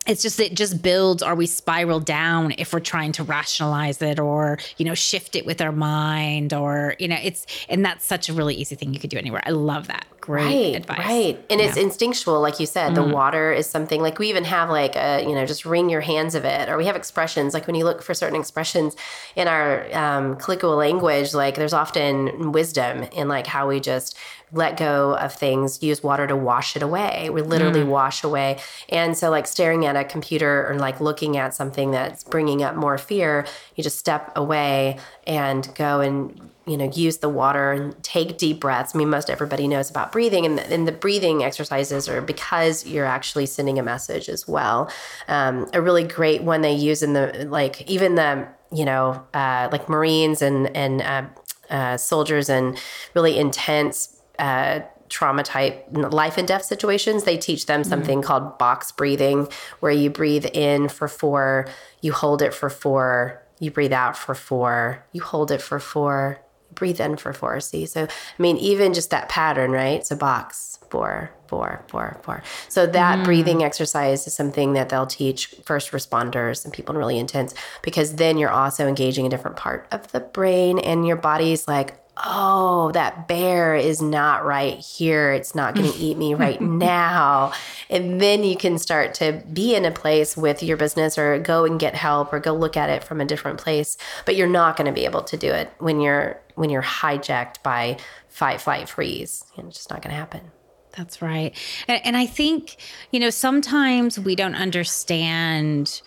it's 0.07 0.23
just 0.23 0.39
it 0.39 0.55
just 0.55 0.81
builds 0.81 1.21
or 1.21 1.35
we 1.35 1.45
spiral 1.45 1.99
down 1.99 2.53
if 2.57 2.73
we're 2.73 2.79
trying 2.79 3.11
to 3.11 3.23
rationalize 3.23 4.01
it 4.01 4.19
or 4.19 4.57
you 4.77 4.85
know 4.85 4.95
shift 4.95 5.35
it 5.35 5.45
with 5.45 5.61
our 5.61 5.71
mind 5.71 6.53
or 6.53 6.95
you 6.97 7.07
know 7.07 7.17
it's 7.21 7.45
and 7.69 7.85
that's 7.85 8.05
such 8.05 8.27
a 8.27 8.33
really 8.33 8.55
easy 8.55 8.75
thing 8.75 8.93
you 8.93 8.99
could 8.99 9.09
do 9.09 9.17
anywhere. 9.17 9.43
I 9.45 9.51
love 9.51 9.87
that 9.87 10.05
great 10.21 10.43
right 10.43 10.75
advice. 10.75 10.99
right. 10.99 11.45
And 11.49 11.59
it's 11.59 11.77
instinctual 11.77 12.39
like 12.39 12.59
you 12.59 12.65
said 12.65 12.95
the 12.95 13.03
water 13.03 13.51
is 13.51 13.67
something 13.67 14.01
like 14.01 14.19
we 14.19 14.29
even 14.29 14.43
have 14.45 14.69
like 14.69 14.95
a 14.95 15.23
you 15.27 15.33
know 15.33 15.45
just 15.45 15.65
wring 15.65 15.89
your 15.89 16.01
hands 16.01 16.35
of 16.35 16.45
it 16.45 16.69
or 16.69 16.77
we 16.77 16.85
have 16.85 16.95
expressions 16.95 17.53
like 17.53 17.67
when 17.67 17.75
you 17.75 17.83
look 17.83 18.01
for 18.01 18.13
certain 18.13 18.39
expressions 18.39 18.95
in 19.35 19.47
our 19.47 19.93
um, 19.95 20.35
colloquial 20.37 20.75
language 20.75 21.33
like 21.33 21.55
there's 21.55 21.73
often 21.73 22.51
wisdom 22.51 23.03
in 23.11 23.27
like 23.27 23.47
how 23.47 23.67
we 23.67 23.79
just 23.79 24.17
let 24.53 24.77
go 24.77 25.15
of 25.15 25.33
things 25.33 25.81
use 25.81 26.03
water 26.03 26.27
to 26.27 26.35
wash 26.35 26.75
it 26.75 26.83
away. 26.83 27.29
We 27.29 27.41
literally 27.41 27.85
wash 27.85 28.21
away. 28.21 28.59
And 28.89 29.17
so 29.17 29.29
like 29.29 29.47
staring 29.47 29.85
at 29.85 29.95
a 29.95 30.03
computer 30.03 30.69
or 30.69 30.77
like 30.77 30.99
looking 30.99 31.37
at 31.37 31.53
something 31.53 31.91
that's 31.91 32.25
bringing 32.25 32.61
up 32.61 32.75
more 32.75 32.97
fear 32.97 33.45
you 33.75 33.83
just 33.83 33.97
step 33.97 34.31
away 34.35 34.97
and 35.25 35.73
go 35.75 36.01
and 36.01 36.50
you 36.71 36.77
know 36.77 36.89
use 36.93 37.17
the 37.17 37.29
water 37.29 37.71
and 37.71 38.01
take 38.03 38.37
deep 38.37 38.61
breaths. 38.61 38.95
I 38.95 38.97
mean 38.97 39.09
most 39.09 39.29
everybody 39.29 39.67
knows 39.67 39.89
about 39.89 40.11
breathing 40.11 40.45
and 40.45 40.57
the, 40.57 40.73
and 40.73 40.87
the 40.87 40.91
breathing 40.91 41.43
exercises 41.43 42.07
are 42.07 42.21
because 42.21 42.85
you're 42.87 43.05
actually 43.05 43.45
sending 43.45 43.77
a 43.77 43.83
message 43.83 44.29
as 44.29 44.47
well. 44.47 44.89
Um, 45.27 45.69
a 45.73 45.81
really 45.81 46.03
great 46.03 46.43
one 46.43 46.61
they 46.61 46.73
use 46.73 47.03
in 47.03 47.13
the 47.13 47.47
like 47.49 47.81
even 47.89 48.15
the 48.15 48.47
you 48.71 48.85
know 48.85 49.23
uh, 49.33 49.67
like 49.71 49.89
marines 49.89 50.41
and 50.41 50.75
and 50.75 51.01
uh, 51.01 51.23
uh, 51.69 51.97
soldiers 51.97 52.49
and 52.49 52.79
really 53.13 53.37
intense 53.37 54.21
uh, 54.39 54.79
trauma 55.11 55.43
type 55.43 55.85
life 55.91 56.37
and 56.37 56.47
death 56.47 56.63
situations, 56.63 57.25
they 57.25 57.37
teach 57.37 57.65
them 57.65 57.83
something 57.83 58.21
called 58.21 58.57
box 58.57 58.91
breathing, 58.91 59.47
where 59.81 59.91
you 59.91 60.09
breathe 60.09 60.45
in 60.53 60.87
for 60.87 61.07
four, 61.07 61.67
you 61.99 62.13
hold 62.13 62.41
it 62.41 62.53
for 62.53 62.69
four, 62.69 63.43
you 63.59 63.69
breathe 63.69 63.93
out 63.93 64.17
for 64.17 64.33
four, 64.33 65.05
you 65.11 65.21
hold 65.21 65.51
it 65.51 65.61
for 65.61 65.79
four, 65.79 66.39
breathe 66.75 66.99
in 66.99 67.17
for 67.17 67.33
four. 67.33 67.59
See, 67.59 67.85
so 67.85 68.03
I 68.03 68.41
mean, 68.41 68.57
even 68.57 68.93
just 68.93 69.09
that 69.11 69.29
pattern, 69.29 69.71
right? 69.71 70.05
So 70.05 70.15
box 70.15 70.71
four, 70.91 71.31
four, 71.47 71.83
four, 71.87 72.19
four. 72.21 72.43
So 72.67 72.85
that 72.85 73.19
mm. 73.19 73.23
breathing 73.23 73.63
exercise 73.63 74.27
is 74.27 74.33
something 74.33 74.73
that 74.73 74.89
they'll 74.89 75.07
teach 75.07 75.47
first 75.63 75.91
responders 75.91 76.65
and 76.65 76.73
people 76.73 76.93
in 76.93 76.99
really 76.99 77.17
intense 77.17 77.55
because 77.81 78.15
then 78.15 78.37
you're 78.37 78.51
also 78.51 78.87
engaging 78.87 79.25
a 79.25 79.29
different 79.29 79.55
part 79.57 79.87
of 79.91 80.11
the 80.11 80.19
brain 80.19 80.77
and 80.79 81.07
your 81.07 81.15
body's 81.15 81.67
like, 81.67 81.95
oh, 82.23 82.91
that 82.91 83.27
bear 83.27 83.75
is 83.75 84.01
not 84.01 84.45
right 84.45 84.77
here. 84.77 85.31
It's 85.31 85.55
not 85.55 85.75
going 85.75 85.91
to 85.91 85.97
eat 85.97 86.17
me 86.17 86.33
right 86.33 86.59
now. 86.61 87.53
And 87.89 88.19
then 88.21 88.43
you 88.43 88.57
can 88.57 88.77
start 88.77 89.13
to 89.15 89.41
be 89.51 89.75
in 89.75 89.85
a 89.85 89.91
place 89.91 90.35
with 90.35 90.61
your 90.61 90.77
business 90.77 91.17
or 91.17 91.39
go 91.39 91.65
and 91.65 91.79
get 91.79 91.95
help 91.95 92.33
or 92.33 92.39
go 92.39 92.53
look 92.53 92.77
at 92.77 92.89
it 92.89 93.03
from 93.03 93.21
a 93.21 93.25
different 93.25 93.59
place. 93.59 93.97
But 94.25 94.35
you're 94.35 94.47
not 94.47 94.77
going 94.77 94.87
to 94.87 94.93
be 94.93 95.05
able 95.05 95.23
to 95.23 95.37
do 95.37 95.51
it 95.51 95.71
when 95.79 96.01
you're 96.01 96.39
when 96.61 96.69
you're 96.69 96.83
hijacked 96.83 97.63
by 97.63 97.97
fight, 98.29 98.61
flight, 98.61 98.87
freeze. 98.87 99.43
It's 99.57 99.77
just 99.77 99.89
not 99.89 100.03
going 100.03 100.11
to 100.11 100.15
happen. 100.15 100.51
That's 100.95 101.23
right. 101.23 101.57
And, 101.87 102.05
and 102.05 102.15
I 102.15 102.27
think, 102.27 102.75
you 103.11 103.19
know, 103.19 103.31
sometimes 103.31 104.19
we 104.19 104.35
don't 104.35 104.53
understand, 104.53 106.03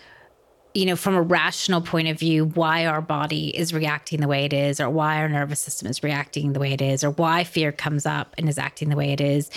you 0.73 0.85
know, 0.85 0.95
from 0.95 1.13
a 1.13 1.21
rational 1.21 1.81
point 1.81 2.07
of 2.07 2.17
view, 2.17 2.45
why 2.45 2.85
our 2.85 3.01
body 3.01 3.49
is 3.49 3.73
reacting 3.73 4.21
the 4.21 4.29
way 4.29 4.45
it 4.45 4.53
is, 4.53 4.79
or 4.79 4.89
why 4.89 5.17
our 5.17 5.27
nervous 5.27 5.59
system 5.59 5.89
is 5.89 6.01
reacting 6.01 6.53
the 6.53 6.59
way 6.61 6.71
it 6.71 6.81
is, 6.81 7.03
or 7.03 7.09
why 7.09 7.43
fear 7.43 7.73
comes 7.73 8.05
up 8.05 8.33
and 8.37 8.47
is 8.47 8.57
acting 8.57 8.87
the 8.87 8.95
way 8.95 9.11
it 9.11 9.19
is. 9.19 9.51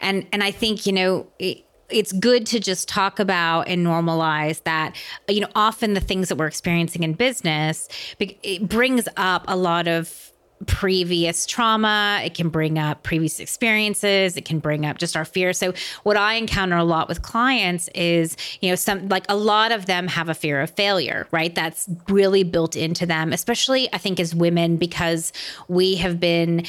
And 0.00 0.26
and 0.32 0.42
I 0.42 0.50
think, 0.50 0.86
you 0.86 0.92
know, 0.92 1.26
it, 1.38 1.66
it's 1.90 2.12
good 2.12 2.46
to 2.46 2.58
just 2.58 2.88
talk 2.88 3.18
about 3.18 3.68
and 3.68 3.84
normalize 3.84 4.62
that 4.62 4.96
you 5.28 5.40
know 5.40 5.48
often 5.54 5.94
the 5.94 6.00
things 6.00 6.28
that 6.28 6.36
we're 6.36 6.46
experiencing 6.46 7.02
in 7.02 7.14
business 7.14 7.88
it 8.18 8.68
brings 8.68 9.08
up 9.16 9.44
a 9.48 9.56
lot 9.56 9.88
of 9.88 10.27
previous 10.66 11.46
trauma. 11.46 12.20
It 12.24 12.34
can 12.34 12.48
bring 12.48 12.78
up 12.78 13.02
previous 13.02 13.40
experiences. 13.40 14.36
It 14.36 14.44
can 14.44 14.58
bring 14.58 14.84
up 14.86 14.98
just 14.98 15.16
our 15.16 15.24
fear 15.24 15.52
so 15.52 15.72
what 16.02 16.16
i 16.16 16.34
encounter 16.34 16.76
a 16.76 16.84
lot 16.84 17.08
with 17.08 17.22
clients 17.22 17.88
is 17.94 18.36
you 18.60 18.68
know 18.70 18.74
some 18.74 19.08
like 19.08 19.24
a 19.28 19.36
lot 19.36 19.72
of 19.72 19.86
them 19.86 20.06
have 20.08 20.28
a 20.28 20.34
fear 20.34 20.60
of 20.60 20.70
failure 20.70 21.26
right? 21.30 21.54
That's 21.54 21.88
really 22.08 22.44
built 22.44 22.76
into 22.76 23.06
them 23.06 23.32
especially 23.32 23.88
i 23.92 23.98
think 23.98 24.20
as 24.20 24.34
women 24.34 24.76
because 24.76 25.32
we 25.68 25.96
have 25.96 26.20
been 26.20 26.64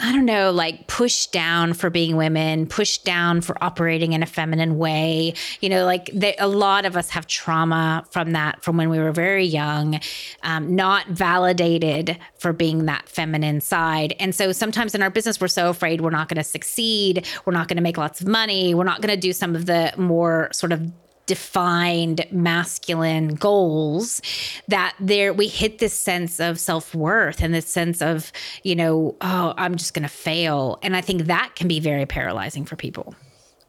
I 0.00 0.12
don't 0.12 0.24
know, 0.24 0.50
like 0.50 0.86
pushed 0.88 1.32
down 1.32 1.74
for 1.74 1.88
being 1.88 2.16
women, 2.16 2.66
pushed 2.66 3.04
down 3.04 3.40
for 3.40 3.62
operating 3.62 4.12
in 4.12 4.22
a 4.22 4.26
feminine 4.26 4.76
way. 4.76 5.34
You 5.60 5.68
know, 5.68 5.84
like 5.84 6.10
they, 6.12 6.34
a 6.36 6.48
lot 6.48 6.84
of 6.84 6.96
us 6.96 7.10
have 7.10 7.26
trauma 7.26 8.04
from 8.10 8.32
that 8.32 8.62
from 8.62 8.76
when 8.76 8.90
we 8.90 8.98
were 8.98 9.12
very 9.12 9.44
young, 9.44 10.00
um, 10.42 10.74
not 10.74 11.06
validated 11.08 12.18
for 12.38 12.52
being 12.52 12.86
that 12.86 13.08
feminine 13.08 13.60
side. 13.60 14.14
And 14.18 14.34
so 14.34 14.52
sometimes 14.52 14.94
in 14.94 15.02
our 15.02 15.10
business, 15.10 15.40
we're 15.40 15.48
so 15.48 15.70
afraid 15.70 16.00
we're 16.00 16.10
not 16.10 16.28
going 16.28 16.38
to 16.38 16.44
succeed, 16.44 17.26
we're 17.44 17.52
not 17.52 17.68
going 17.68 17.76
to 17.76 17.82
make 17.82 17.96
lots 17.96 18.20
of 18.20 18.26
money, 18.26 18.74
we're 18.74 18.84
not 18.84 19.00
going 19.00 19.14
to 19.14 19.20
do 19.20 19.32
some 19.32 19.54
of 19.54 19.66
the 19.66 19.92
more 19.96 20.48
sort 20.52 20.72
of 20.72 20.90
defined 21.26 22.26
masculine 22.30 23.28
goals 23.34 24.20
that 24.68 24.94
there 25.00 25.32
we 25.32 25.48
hit 25.48 25.78
this 25.78 25.94
sense 25.94 26.38
of 26.40 26.60
self-worth 26.60 27.42
and 27.42 27.54
this 27.54 27.66
sense 27.66 28.02
of 28.02 28.30
you 28.62 28.76
know 28.76 29.16
oh 29.20 29.54
i'm 29.56 29.76
just 29.76 29.94
going 29.94 30.02
to 30.02 30.08
fail. 30.08 30.78
And 30.82 30.96
i 30.96 31.00
think 31.00 31.22
that 31.24 31.52
can 31.56 31.68
be 31.68 31.80
very 31.80 32.06
paralyzing 32.06 32.64
for 32.64 32.76
people. 32.76 33.14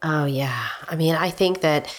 Oh 0.03 0.25
yeah. 0.25 0.67
I 0.87 0.95
mean 0.95 1.15
i 1.15 1.29
think 1.29 1.61
that 1.61 1.95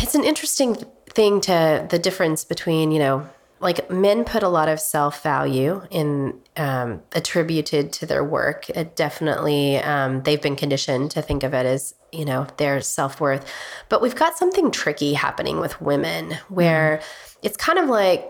it's 0.00 0.14
an 0.14 0.24
interesting 0.24 0.76
thing 1.10 1.40
to 1.42 1.86
the 1.90 1.98
difference 1.98 2.44
between 2.44 2.90
you 2.90 2.98
know 2.98 3.28
like 3.62 3.88
men 3.90 4.24
put 4.24 4.42
a 4.42 4.48
lot 4.48 4.68
of 4.68 4.80
self 4.80 5.22
value 5.22 5.82
in 5.90 6.38
um, 6.56 7.00
attributed 7.12 7.92
to 7.94 8.06
their 8.06 8.24
work. 8.24 8.68
It 8.70 8.96
definitely 8.96 9.78
um, 9.78 10.22
they've 10.24 10.42
been 10.42 10.56
conditioned 10.56 11.12
to 11.12 11.22
think 11.22 11.44
of 11.44 11.54
it 11.54 11.64
as 11.64 11.94
you 12.10 12.24
know 12.24 12.46
their 12.58 12.80
self 12.80 13.20
worth. 13.20 13.48
But 13.88 14.02
we've 14.02 14.16
got 14.16 14.36
something 14.36 14.70
tricky 14.72 15.14
happening 15.14 15.60
with 15.60 15.80
women 15.80 16.36
where 16.48 16.98
mm. 17.00 17.36
it's 17.42 17.56
kind 17.56 17.78
of 17.78 17.88
like 17.88 18.28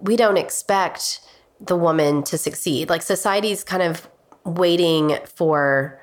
we 0.00 0.16
don't 0.16 0.38
expect 0.38 1.20
the 1.60 1.76
woman 1.76 2.22
to 2.24 2.38
succeed. 2.38 2.88
Like 2.88 3.02
society's 3.02 3.64
kind 3.64 3.82
of 3.82 4.08
waiting 4.44 5.18
for 5.26 6.00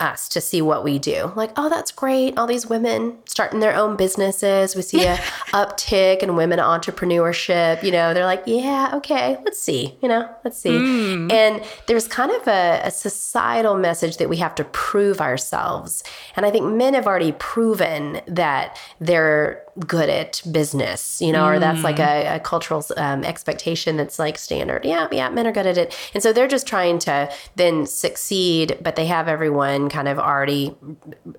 us 0.00 0.28
to 0.30 0.40
see 0.40 0.62
what 0.62 0.82
we 0.82 0.98
do. 0.98 1.32
Like, 1.36 1.50
oh, 1.56 1.68
that's 1.68 1.92
great. 1.92 2.36
All 2.38 2.46
these 2.46 2.66
women 2.66 3.18
starting 3.26 3.60
their 3.60 3.74
own 3.74 3.96
businesses. 3.96 4.74
We 4.74 4.82
see 4.82 5.04
a 5.04 5.16
uptick 5.52 6.22
in 6.22 6.36
women 6.36 6.58
entrepreneurship. 6.58 7.82
You 7.82 7.92
know, 7.92 8.14
they're 8.14 8.24
like, 8.24 8.42
yeah, 8.46 8.92
okay, 8.94 9.38
let's 9.44 9.58
see. 9.58 9.96
You 10.02 10.08
know, 10.08 10.28
let's 10.44 10.58
see. 10.58 10.70
Mm. 10.70 11.32
And 11.32 11.62
there's 11.86 12.08
kind 12.08 12.30
of 12.32 12.48
a, 12.48 12.80
a, 12.84 12.90
societal 12.90 13.76
message 13.76 14.16
that 14.18 14.28
we 14.28 14.36
have 14.38 14.54
to 14.56 14.64
prove 14.64 15.20
ourselves. 15.20 16.02
And 16.36 16.44
I 16.44 16.50
think 16.50 16.66
men 16.66 16.94
have 16.94 17.06
already 17.06 17.32
proven 17.32 18.20
that 18.26 18.76
they're 19.00 19.64
good 19.78 20.08
at 20.08 20.42
business, 20.50 21.20
you 21.20 21.32
know, 21.32 21.44
mm. 21.44 21.56
or 21.56 21.58
that's 21.58 21.82
like 21.82 21.98
a, 21.98 22.02
mm. 22.02 22.36
a 22.36 22.40
cultural 22.40 22.84
um, 22.96 23.24
expectation 23.24 23.96
that's 23.96 24.18
like 24.18 24.38
standard. 24.38 24.84
Yeah, 24.84 25.08
yeah, 25.12 25.28
men 25.30 25.46
are 25.46 25.52
good 25.52 25.66
at 25.66 25.78
it. 25.78 25.96
And 26.14 26.22
so 26.22 26.32
they're 26.32 26.48
just 26.48 26.66
trying 26.66 26.98
to 27.00 27.32
then 27.56 27.86
succeed, 27.86 28.78
but 28.82 28.96
they 28.96 29.06
have 29.06 29.28
everyone 29.28 29.88
kind 29.88 30.08
of 30.08 30.18
already, 30.18 30.74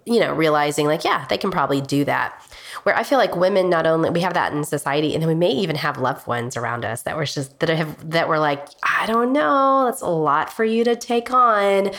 you 0.06 0.20
know, 0.20 0.34
realizing 0.34 0.88
like, 0.88 1.04
yeah, 1.04 1.26
they 1.30 1.38
can 1.38 1.52
probably 1.52 1.82
do 1.82 2.06
that. 2.06 2.42
Where 2.84 2.96
I 2.98 3.04
feel 3.04 3.18
like 3.18 3.36
women 3.36 3.70
not 3.70 3.86
only 3.86 4.10
we 4.10 4.22
have 4.22 4.34
that 4.34 4.54
in 4.54 4.64
society, 4.64 5.14
and 5.14 5.22
then 5.22 5.28
we 5.28 5.36
may 5.36 5.52
even 5.52 5.76
have 5.76 5.98
loved 5.98 6.26
ones 6.26 6.58
around 6.58 6.84
us 6.84 7.04
that 7.04 7.16
were 7.16 7.26
just 7.26 7.60
that 7.60 7.70
have 7.70 8.10
that 8.10 8.28
were 8.28 8.40
like, 8.40 8.66
I 8.84 9.06
don't 9.06 9.34
know, 9.34 9.86
that's 9.86 10.02
a 10.02 10.08
lot 10.08 10.52
for 10.52 10.66
you 10.66 10.84
to 10.86 10.96
take 10.96 11.32
on. 11.32 11.92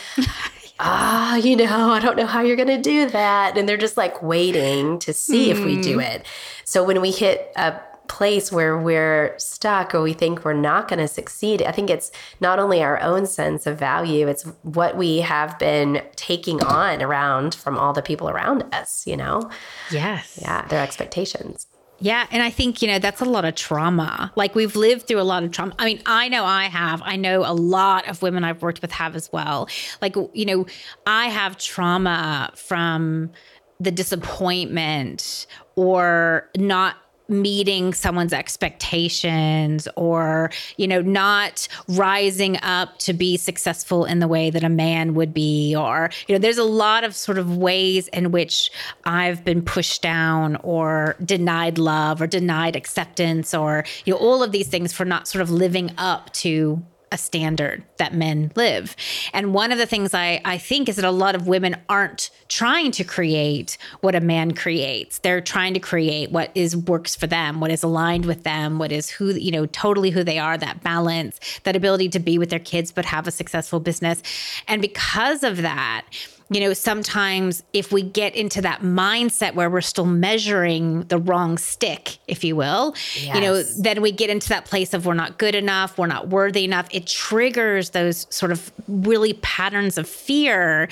Ah, 0.82 1.36
you 1.36 1.56
know, 1.56 1.90
I 1.90 2.00
don't 2.00 2.16
know 2.16 2.26
how 2.26 2.40
you're 2.40 2.56
going 2.56 2.68
to 2.68 2.80
do 2.80 3.08
that. 3.10 3.56
And 3.56 3.68
they're 3.68 3.76
just 3.76 3.96
like 3.96 4.22
waiting 4.22 4.98
to 5.00 5.12
see 5.12 5.48
mm. 5.48 5.52
if 5.52 5.64
we 5.64 5.80
do 5.80 5.94
hmm. 5.94 6.00
it. 6.00 6.26
So 6.64 6.84
when 6.84 7.00
we 7.00 7.10
hit 7.10 7.52
a 7.56 7.80
place 8.08 8.52
where 8.52 8.76
we're 8.76 9.34
stuck 9.38 9.94
or 9.94 10.02
we 10.02 10.12
think 10.12 10.44
we're 10.44 10.52
not 10.52 10.88
going 10.88 10.98
to 10.98 11.08
succeed, 11.08 11.62
I 11.62 11.72
think 11.72 11.88
it's 11.88 12.10
not 12.40 12.58
only 12.58 12.82
our 12.82 13.00
own 13.00 13.26
sense 13.26 13.66
of 13.66 13.78
value, 13.78 14.28
it's 14.28 14.42
what 14.62 14.96
we 14.96 15.18
have 15.18 15.58
been 15.58 16.02
taking 16.16 16.62
on 16.62 17.00
around 17.00 17.54
from 17.54 17.78
all 17.78 17.92
the 17.92 18.02
people 18.02 18.28
around 18.28 18.64
us, 18.74 19.06
you 19.06 19.16
know? 19.16 19.50
Yes. 19.90 20.38
Yeah, 20.42 20.66
their 20.66 20.82
expectations. 20.82 21.66
Yeah. 22.02 22.26
And 22.32 22.42
I 22.42 22.50
think, 22.50 22.82
you 22.82 22.88
know, 22.88 22.98
that's 22.98 23.20
a 23.20 23.24
lot 23.24 23.44
of 23.44 23.54
trauma. 23.54 24.32
Like 24.34 24.56
we've 24.56 24.74
lived 24.74 25.06
through 25.06 25.20
a 25.20 25.22
lot 25.22 25.44
of 25.44 25.52
trauma. 25.52 25.72
I 25.78 25.84
mean, 25.84 26.02
I 26.04 26.28
know 26.28 26.44
I 26.44 26.64
have. 26.64 27.00
I 27.04 27.14
know 27.14 27.44
a 27.46 27.54
lot 27.54 28.08
of 28.08 28.22
women 28.22 28.42
I've 28.42 28.60
worked 28.60 28.82
with 28.82 28.90
have 28.90 29.14
as 29.14 29.30
well. 29.32 29.68
Like, 30.00 30.16
you 30.32 30.44
know, 30.44 30.66
I 31.06 31.26
have 31.26 31.56
trauma 31.58 32.50
from 32.56 33.30
the 33.78 33.92
disappointment 33.92 35.46
or 35.76 36.50
not 36.56 36.96
meeting 37.28 37.94
someone's 37.94 38.32
expectations 38.32 39.88
or 39.96 40.50
you 40.76 40.86
know 40.86 41.00
not 41.00 41.68
rising 41.88 42.58
up 42.62 42.98
to 42.98 43.12
be 43.12 43.36
successful 43.36 44.04
in 44.04 44.18
the 44.18 44.28
way 44.28 44.50
that 44.50 44.64
a 44.64 44.68
man 44.68 45.14
would 45.14 45.32
be 45.32 45.74
or 45.74 46.10
you 46.26 46.34
know 46.34 46.38
there's 46.38 46.58
a 46.58 46.64
lot 46.64 47.04
of 47.04 47.14
sort 47.14 47.38
of 47.38 47.56
ways 47.56 48.08
in 48.08 48.30
which 48.30 48.70
I've 49.04 49.44
been 49.44 49.62
pushed 49.62 50.02
down 50.02 50.56
or 50.56 51.16
denied 51.24 51.78
love 51.78 52.20
or 52.20 52.26
denied 52.26 52.76
acceptance 52.76 53.54
or 53.54 53.84
you 54.04 54.12
know 54.12 54.18
all 54.18 54.42
of 54.42 54.52
these 54.52 54.68
things 54.68 54.92
for 54.92 55.04
not 55.04 55.28
sort 55.28 55.42
of 55.42 55.50
living 55.50 55.92
up 55.98 56.32
to 56.34 56.82
a 57.12 57.18
standard 57.18 57.84
that 57.98 58.14
men 58.14 58.50
live. 58.56 58.96
And 59.32 59.54
one 59.54 59.70
of 59.70 59.78
the 59.78 59.86
things 59.86 60.14
I, 60.14 60.40
I 60.44 60.58
think 60.58 60.88
is 60.88 60.96
that 60.96 61.04
a 61.04 61.10
lot 61.10 61.34
of 61.34 61.46
women 61.46 61.76
aren't 61.88 62.30
trying 62.48 62.90
to 62.92 63.04
create 63.04 63.76
what 64.00 64.14
a 64.14 64.20
man 64.20 64.52
creates. 64.54 65.18
They're 65.18 65.40
trying 65.40 65.74
to 65.74 65.80
create 65.80 66.32
what 66.32 66.50
is 66.54 66.76
works 66.76 67.14
for 67.14 67.26
them, 67.26 67.60
what 67.60 67.70
is 67.70 67.82
aligned 67.82 68.24
with 68.24 68.42
them, 68.42 68.78
what 68.78 68.90
is 68.90 69.10
who, 69.10 69.32
you 69.32 69.50
know, 69.50 69.66
totally 69.66 70.10
who 70.10 70.24
they 70.24 70.38
are, 70.38 70.56
that 70.56 70.82
balance, 70.82 71.38
that 71.64 71.76
ability 71.76 72.08
to 72.10 72.18
be 72.18 72.38
with 72.38 72.50
their 72.50 72.58
kids 72.58 72.90
but 72.90 73.04
have 73.04 73.26
a 73.26 73.30
successful 73.30 73.78
business. 73.78 74.22
And 74.66 74.80
because 74.80 75.42
of 75.42 75.58
that, 75.58 76.06
you 76.50 76.60
know, 76.60 76.72
sometimes 76.72 77.62
if 77.72 77.92
we 77.92 78.02
get 78.02 78.34
into 78.34 78.60
that 78.62 78.80
mindset 78.80 79.54
where 79.54 79.70
we're 79.70 79.80
still 79.80 80.06
measuring 80.06 81.02
the 81.04 81.18
wrong 81.18 81.58
stick, 81.58 82.18
if 82.28 82.44
you 82.44 82.56
will, 82.56 82.94
yes. 83.16 83.34
you 83.34 83.40
know, 83.40 83.62
then 83.62 84.02
we 84.02 84.12
get 84.12 84.30
into 84.30 84.48
that 84.50 84.64
place 84.64 84.94
of 84.94 85.06
we're 85.06 85.14
not 85.14 85.38
good 85.38 85.54
enough, 85.54 85.98
we're 85.98 86.06
not 86.06 86.28
worthy 86.28 86.64
enough. 86.64 86.88
It 86.90 87.06
triggers 87.06 87.90
those 87.90 88.26
sort 88.30 88.52
of 88.52 88.72
really 88.88 89.34
patterns 89.34 89.98
of 89.98 90.08
fear 90.08 90.88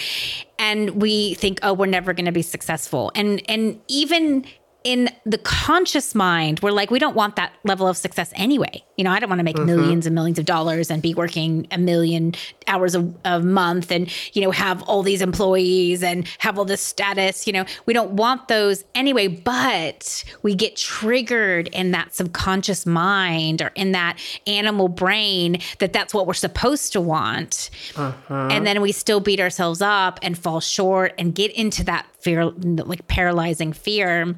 and 0.58 0.90
we 1.00 1.34
think 1.34 1.58
oh 1.62 1.72
we're 1.72 1.86
never 1.86 2.12
going 2.12 2.26
to 2.26 2.32
be 2.32 2.42
successful 2.42 3.10
and 3.14 3.42
and 3.48 3.80
even 3.88 4.44
in 4.82 5.10
the 5.26 5.38
conscious 5.38 6.14
mind, 6.14 6.60
we're 6.60 6.70
like, 6.70 6.90
we 6.90 6.98
don't 6.98 7.14
want 7.14 7.36
that 7.36 7.52
level 7.64 7.86
of 7.86 7.96
success 7.96 8.32
anyway. 8.34 8.82
You 8.96 9.04
know, 9.04 9.10
I 9.10 9.20
don't 9.20 9.28
want 9.28 9.40
to 9.40 9.44
make 9.44 9.56
mm-hmm. 9.56 9.66
millions 9.66 10.06
and 10.06 10.14
millions 10.14 10.38
of 10.38 10.46
dollars 10.46 10.90
and 10.90 11.02
be 11.02 11.14
working 11.14 11.66
a 11.70 11.78
million 11.78 12.34
hours 12.66 12.94
a, 12.94 13.12
a, 13.24 13.40
month 13.40 13.90
and, 13.90 14.10
you 14.34 14.42
know, 14.42 14.50
have 14.50 14.82
all 14.82 15.02
these 15.02 15.20
employees 15.20 16.02
and 16.02 16.26
have 16.38 16.58
all 16.58 16.64
this 16.64 16.80
status. 16.80 17.46
You 17.46 17.52
know, 17.52 17.64
we 17.84 17.92
don't 17.92 18.12
want 18.12 18.48
those 18.48 18.84
anyway, 18.94 19.28
but 19.28 20.24
we 20.42 20.54
get 20.54 20.76
triggered 20.76 21.68
in 21.68 21.90
that 21.90 22.14
subconscious 22.14 22.86
mind 22.86 23.60
or 23.60 23.72
in 23.74 23.92
that 23.92 24.18
animal 24.46 24.88
brain 24.88 25.60
that 25.78 25.92
that's 25.92 26.14
what 26.14 26.26
we're 26.26 26.34
supposed 26.34 26.92
to 26.92 27.00
want. 27.00 27.70
Uh-huh. 27.96 28.48
And 28.50 28.66
then 28.66 28.80
we 28.80 28.92
still 28.92 29.20
beat 29.20 29.40
ourselves 29.40 29.82
up 29.82 30.18
and 30.22 30.38
fall 30.38 30.60
short 30.60 31.14
and 31.18 31.34
get 31.34 31.52
into 31.52 31.84
that 31.84 32.06
fear, 32.18 32.46
like 32.46 33.06
paralyzing 33.08 33.72
fear 33.72 34.36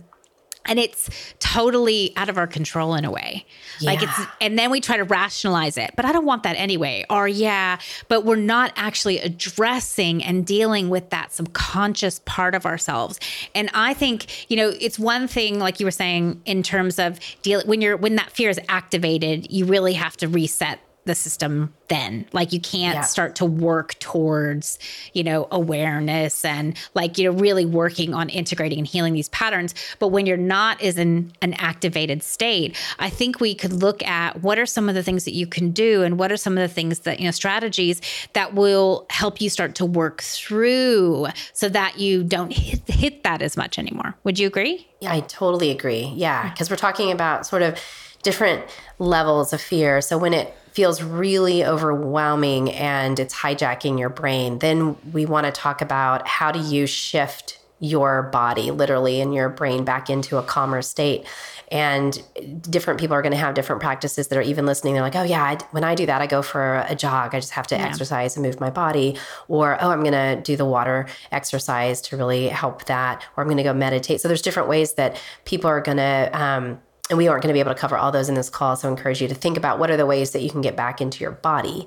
and 0.67 0.79
it's 0.79 1.11
totally 1.39 2.13
out 2.17 2.29
of 2.29 2.39
our 2.39 2.47
control 2.47 2.95
in 2.95 3.05
a 3.05 3.11
way. 3.11 3.45
Yeah. 3.81 3.91
like 3.91 4.03
it's 4.03 4.21
and 4.41 4.59
then 4.59 4.71
we 4.71 4.81
try 4.81 4.97
to 4.97 5.05
rationalize 5.05 5.77
it 5.77 5.93
but 5.97 6.05
i 6.05 6.13
don't 6.13 6.27
want 6.27 6.43
that 6.45 6.55
anyway. 6.57 7.05
Or 7.11 7.27
yeah 7.27 7.79
but 8.09 8.25
we're 8.25 8.37
not 8.37 8.73
actually 8.77 9.19
addressing 9.19 10.23
and 10.23 10.47
dealing 10.47 10.89
with 10.89 11.11
that 11.11 11.33
subconscious 11.33 12.21
part 12.25 12.55
of 12.55 12.67
ourselves. 12.67 13.19
And 13.55 13.71
i 13.75 13.95
think 13.95 14.51
you 14.51 14.57
know 14.57 14.73
it's 14.81 14.99
one 14.99 15.27
thing 15.29 15.59
like 15.59 15.81
you 15.81 15.87
were 15.87 15.91
saying 15.91 16.41
in 16.45 16.63
terms 16.63 16.99
of 16.99 17.19
deal 17.43 17.63
when 17.65 17.81
you're 17.81 17.97
when 17.97 18.17
that 18.17 18.31
fear 18.31 18.51
is 18.51 18.61
activated 18.69 19.51
you 19.51 19.65
really 19.65 19.95
have 19.95 20.17
to 20.19 20.29
reset 20.29 20.79
the 21.05 21.15
system 21.15 21.73
then. 21.89 22.27
Like 22.33 22.53
you 22.53 22.61
can't 22.61 22.97
yeah. 22.97 23.03
start 23.03 23.37
to 23.37 23.45
work 23.45 23.99
towards 23.99 24.79
you 25.13 25.25
know 25.25 25.49
awareness 25.51 26.45
and 26.45 26.77
like 26.95 27.19
you 27.19 27.31
know 27.31 27.39
really 27.39 27.67
working 27.67 28.15
on 28.15 28.29
integrating 28.29 28.79
and 28.79 28.87
healing 28.87 29.15
these 29.15 29.29
patterns. 29.31 29.75
But 29.99 30.09
when 30.09 30.27
you're 30.27 30.37
not 30.37 30.81
is 30.83 30.99
in 30.99 31.33
an 31.43 31.55
activated 31.55 32.23
state 32.23 32.77
i 32.99 33.09
think 33.09 33.41
we 33.41 33.55
could 33.55 33.73
look 33.73 34.03
at 34.05 34.43
what 34.43 34.59
are 34.59 34.67
some 34.67 34.89
of 34.89 34.95
the 34.95 35.03
things 35.03 35.25
that 35.25 35.35
you 35.35 35.47
can 35.47 35.71
do 35.71 36.03
and 36.03 36.19
what 36.19 36.33
are 36.33 36.37
some 36.37 36.57
of 36.57 36.69
the 36.69 36.73
things 36.73 37.01
that 37.01 37.21
you 37.21 37.25
know 37.25 37.31
strategies 37.31 38.01
that 38.33 38.55
will 38.55 39.07
help 39.11 39.41
you 39.41 39.49
start 39.49 39.75
to 39.75 39.85
work 39.85 40.23
through 40.23 41.27
so 41.53 41.69
that 41.69 41.99
you 41.99 42.23
don't 42.25 42.53
hit, 42.53 42.81
hit 42.89 43.23
that 43.23 43.43
as 43.43 43.57
much 43.57 43.79
anymore. 43.79 44.15
Would 44.25 44.39
you 44.39 44.47
agree? 44.47 44.89
Yeah 45.01 45.13
i 45.13 45.21
totally 45.21 45.71
agree. 45.71 46.13
Yeah 46.15 46.51
because 46.51 46.71
we're 46.71 46.77
talking 46.77 47.11
about 47.11 47.47
sort 47.47 47.63
of 47.63 47.79
different 48.23 48.65
levels 48.99 49.53
of 49.53 49.61
fear 49.61 50.01
so 50.01 50.17
when 50.17 50.33
it 50.33 50.55
feels 50.73 51.03
really 51.03 51.65
overwhelming 51.65 52.73
and 52.73 53.21
it's 53.21 53.35
hijacking 53.35 53.99
your 53.99 54.09
brain, 54.09 54.59
then 54.61 54.97
we 55.13 55.27
want 55.27 55.45
to 55.45 55.53
talk 55.53 55.83
about 55.83 56.27
how 56.27 56.51
do 56.51 56.59
you 56.59 56.87
shift 56.87 57.59
your 57.79 58.23
body 58.23 58.71
literally 58.71 59.21
and 59.21 59.35
your 59.35 59.49
brain 59.49 59.85
back 59.85 60.09
into 60.09 60.39
a 60.39 60.43
calmer 60.43 60.81
state. 60.81 61.27
and 61.71 62.23
different 62.61 63.01
people 63.01 63.17
are 63.17 63.23
going 63.23 63.33
to 63.33 63.39
have 63.39 63.55
different 63.55 63.81
practices 63.81 64.29
that 64.29 64.37
are 64.37 64.43
even 64.43 64.67
listening. 64.67 64.93
They're 64.93 65.03
like, 65.03 65.17
oh, 65.17 65.23
yeah, 65.23 65.43
I, 65.43 65.57
when 65.71 65.85
I 65.85 65.95
do 65.95 66.05
that, 66.05 66.21
I 66.21 66.27
go 66.27 66.43
for 66.43 66.85
a 66.87 66.95
jog. 66.95 67.35
I 67.35 67.41
just 67.41 67.53
have 67.53 67.67
to 67.69 67.77
yeah. 67.77 67.87
exercise 67.87 68.37
and 68.37 68.45
move 68.45 68.61
my 68.61 68.69
body. 68.69 69.17
Or, 69.49 69.83
oh, 69.83 69.91
I'm 69.91 70.03
going 70.03 70.13
to 70.13 70.43
do 70.43 70.55
the 70.55 70.67
water 70.67 71.07
exercise 71.31 72.03
to 72.03 72.17
really 72.19 72.49
help 72.49 72.85
that. 72.85 73.25
Or 73.37 73.43
I'm 73.43 73.49
going 73.49 73.57
to 73.57 73.63
go 73.63 73.73
meditate. 73.73 74.21
So 74.21 74.29
there's 74.29 74.43
different 74.43 74.69
ways 74.69 74.95
that 74.95 75.19
people 75.47 75.71
are 75.71 75.81
going 75.81 75.97
to, 75.97 76.31
um, 76.35 76.79
and 77.13 77.19
we 77.19 77.29
aren't 77.29 77.43
going 77.43 77.51
to 77.51 77.53
be 77.53 77.61
able 77.61 77.75
to 77.75 77.79
cover 77.79 77.99
all 77.99 78.11
those 78.11 78.31
in 78.31 78.37
this 78.37 78.49
call. 78.49 78.75
So 78.75 78.89
I 78.89 78.91
encourage 78.91 79.21
you 79.21 79.29
to 79.29 79.35
think 79.35 79.59
about 79.59 79.79
what 79.79 79.91
are 79.91 79.99
the 79.99 80.07
ways 80.07 80.31
that 80.31 80.41
you 80.41 80.49
can 80.49 80.63
get 80.63 80.77
back 80.77 80.99
into 80.99 81.21
your 81.21 81.33
body. 81.33 81.87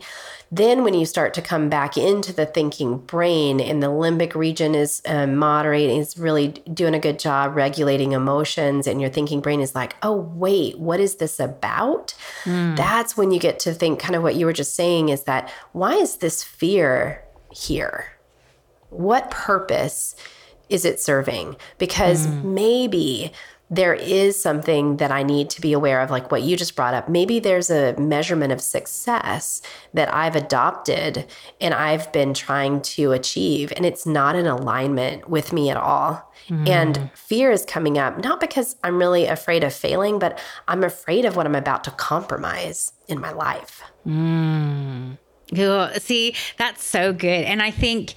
Then, 0.51 0.83
when 0.83 0.93
you 0.93 1.07
start 1.07 1.33
to 1.33 1.41
come 1.41 1.67
back 1.67 1.97
into 1.97 2.31
the 2.31 2.45
thinking 2.45 2.99
brain 2.99 3.59
and 3.59 3.81
the 3.81 3.87
limbic 3.87 4.35
region 4.35 4.75
is 4.75 5.01
um, 5.07 5.35
moderating, 5.35 5.97
is 5.97 6.15
really 6.15 6.49
doing 6.49 6.93
a 6.93 6.99
good 6.99 7.17
job 7.17 7.55
regulating 7.55 8.11
emotions, 8.11 8.85
and 8.85 9.01
your 9.01 9.09
thinking 9.09 9.41
brain 9.41 9.61
is 9.61 9.73
like, 9.73 9.95
oh, 10.03 10.15
wait, 10.15 10.77
what 10.77 10.99
is 10.99 11.15
this 11.15 11.39
about? 11.39 12.13
Mm. 12.43 12.77
That's 12.77 13.17
when 13.17 13.31
you 13.31 13.39
get 13.39 13.57
to 13.61 13.73
think 13.73 13.99
kind 13.99 14.15
of 14.15 14.21
what 14.21 14.35
you 14.35 14.45
were 14.45 14.53
just 14.53 14.75
saying 14.75 15.09
is 15.09 15.23
that 15.23 15.51
why 15.71 15.95
is 15.95 16.17
this 16.17 16.43
fear 16.43 17.23
here? 17.51 18.05
What 18.91 19.31
purpose 19.31 20.15
is 20.69 20.85
it 20.85 20.99
serving? 20.99 21.55
Because 21.79 22.27
mm. 22.27 22.43
maybe 22.43 23.31
there 23.69 23.93
is 23.95 24.39
something 24.39 24.97
that 24.97 25.11
I 25.11 25.23
need 25.23 25.49
to 25.51 25.61
be 25.61 25.73
aware 25.73 26.01
of, 26.01 26.11
like 26.11 26.31
what 26.31 26.43
you 26.43 26.55
just 26.55 26.75
brought 26.75 26.93
up. 26.93 27.09
Maybe 27.09 27.39
there's 27.39 27.71
a 27.71 27.95
measurement 27.99 28.51
of 28.51 28.61
success 28.61 29.61
that 29.93 30.13
I've 30.13 30.35
adopted 30.35 31.25
and 31.59 31.73
I've 31.73 32.11
been 32.11 32.35
trying 32.35 32.81
to 32.81 33.11
achieve, 33.11 33.73
and 33.75 33.85
it's 33.85 34.05
not 34.05 34.35
in 34.35 34.45
alignment 34.45 35.29
with 35.29 35.51
me 35.51 35.71
at 35.71 35.77
all. 35.77 36.31
Mm. 36.47 36.69
And 36.69 37.11
fear 37.15 37.49
is 37.49 37.65
coming 37.65 37.97
up, 37.97 38.23
not 38.23 38.39
because 38.39 38.75
I'm 38.83 38.99
really 38.99 39.25
afraid 39.25 39.63
of 39.63 39.73
failing, 39.73 40.19
but 40.19 40.39
I'm 40.67 40.83
afraid 40.83 41.25
of 41.25 41.35
what 41.35 41.47
I'm 41.47 41.55
about 41.55 41.83
to 41.85 41.91
compromise 41.91 42.91
in 43.07 43.19
my 43.19 43.31
life. 43.31 43.81
Mm. 44.05 45.17
See, 45.99 46.35
that's 46.57 46.83
so 46.83 47.13
good. 47.13 47.45
And 47.45 47.61
I 47.63 47.71
think 47.71 48.13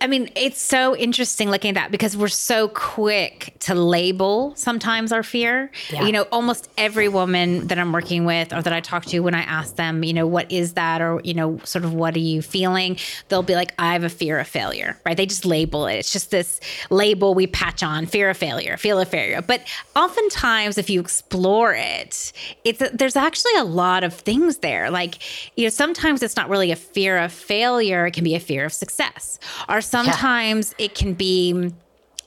I 0.00 0.06
mean, 0.06 0.30
it's 0.36 0.60
so 0.60 0.96
interesting 0.96 1.50
looking 1.50 1.70
at 1.70 1.74
that 1.74 1.90
because 1.90 2.16
we're 2.16 2.28
so 2.28 2.68
quick 2.68 3.54
to 3.60 3.74
label 3.74 4.52
sometimes 4.54 5.10
our 5.10 5.22
fear. 5.22 5.70
Yeah. 5.90 6.04
You 6.04 6.12
know, 6.12 6.22
almost 6.30 6.68
every 6.78 7.08
woman 7.08 7.66
that 7.68 7.78
I'm 7.78 7.92
working 7.92 8.24
with 8.24 8.52
or 8.52 8.62
that 8.62 8.72
I 8.72 8.80
talk 8.80 9.06
to, 9.06 9.20
when 9.20 9.34
I 9.34 9.40
ask 9.40 9.76
them, 9.76 10.04
you 10.04 10.12
know, 10.12 10.26
what 10.26 10.50
is 10.52 10.74
that 10.74 11.00
or, 11.00 11.20
you 11.24 11.34
know, 11.34 11.58
sort 11.64 11.84
of 11.84 11.92
what 11.92 12.14
are 12.14 12.20
you 12.20 12.42
feeling? 12.42 12.98
They'll 13.28 13.42
be 13.42 13.54
like, 13.54 13.72
I 13.78 13.94
have 13.94 14.04
a 14.04 14.08
fear 14.08 14.38
of 14.38 14.46
failure, 14.46 14.96
right? 15.04 15.16
They 15.16 15.26
just 15.26 15.44
label 15.44 15.86
it. 15.86 15.96
It's 15.96 16.12
just 16.12 16.30
this 16.30 16.60
label 16.90 17.34
we 17.34 17.46
patch 17.46 17.82
on 17.82 18.06
fear 18.06 18.30
of 18.30 18.36
failure, 18.36 18.76
fear 18.76 19.00
of 19.00 19.08
failure. 19.08 19.42
But 19.42 19.62
oftentimes, 19.96 20.78
if 20.78 20.88
you 20.88 21.00
explore 21.00 21.74
it, 21.74 22.32
it's 22.64 22.82
there's 22.92 23.16
actually 23.16 23.56
a 23.56 23.64
lot 23.64 24.04
of 24.04 24.14
things 24.14 24.58
there. 24.58 24.90
Like, 24.90 25.18
you 25.56 25.64
know, 25.64 25.70
sometimes 25.70 26.22
it's 26.22 26.36
not 26.36 26.48
really 26.48 26.70
a 26.70 26.76
fear 26.76 27.18
of 27.18 27.32
failure, 27.32 28.06
it 28.06 28.12
can 28.12 28.24
be 28.24 28.34
a 28.34 28.40
fear 28.40 28.64
of 28.64 28.72
success 28.72 29.38
or 29.68 29.80
sometimes 29.80 30.74
yeah. 30.78 30.86
it 30.86 30.94
can 30.94 31.14
be 31.14 31.72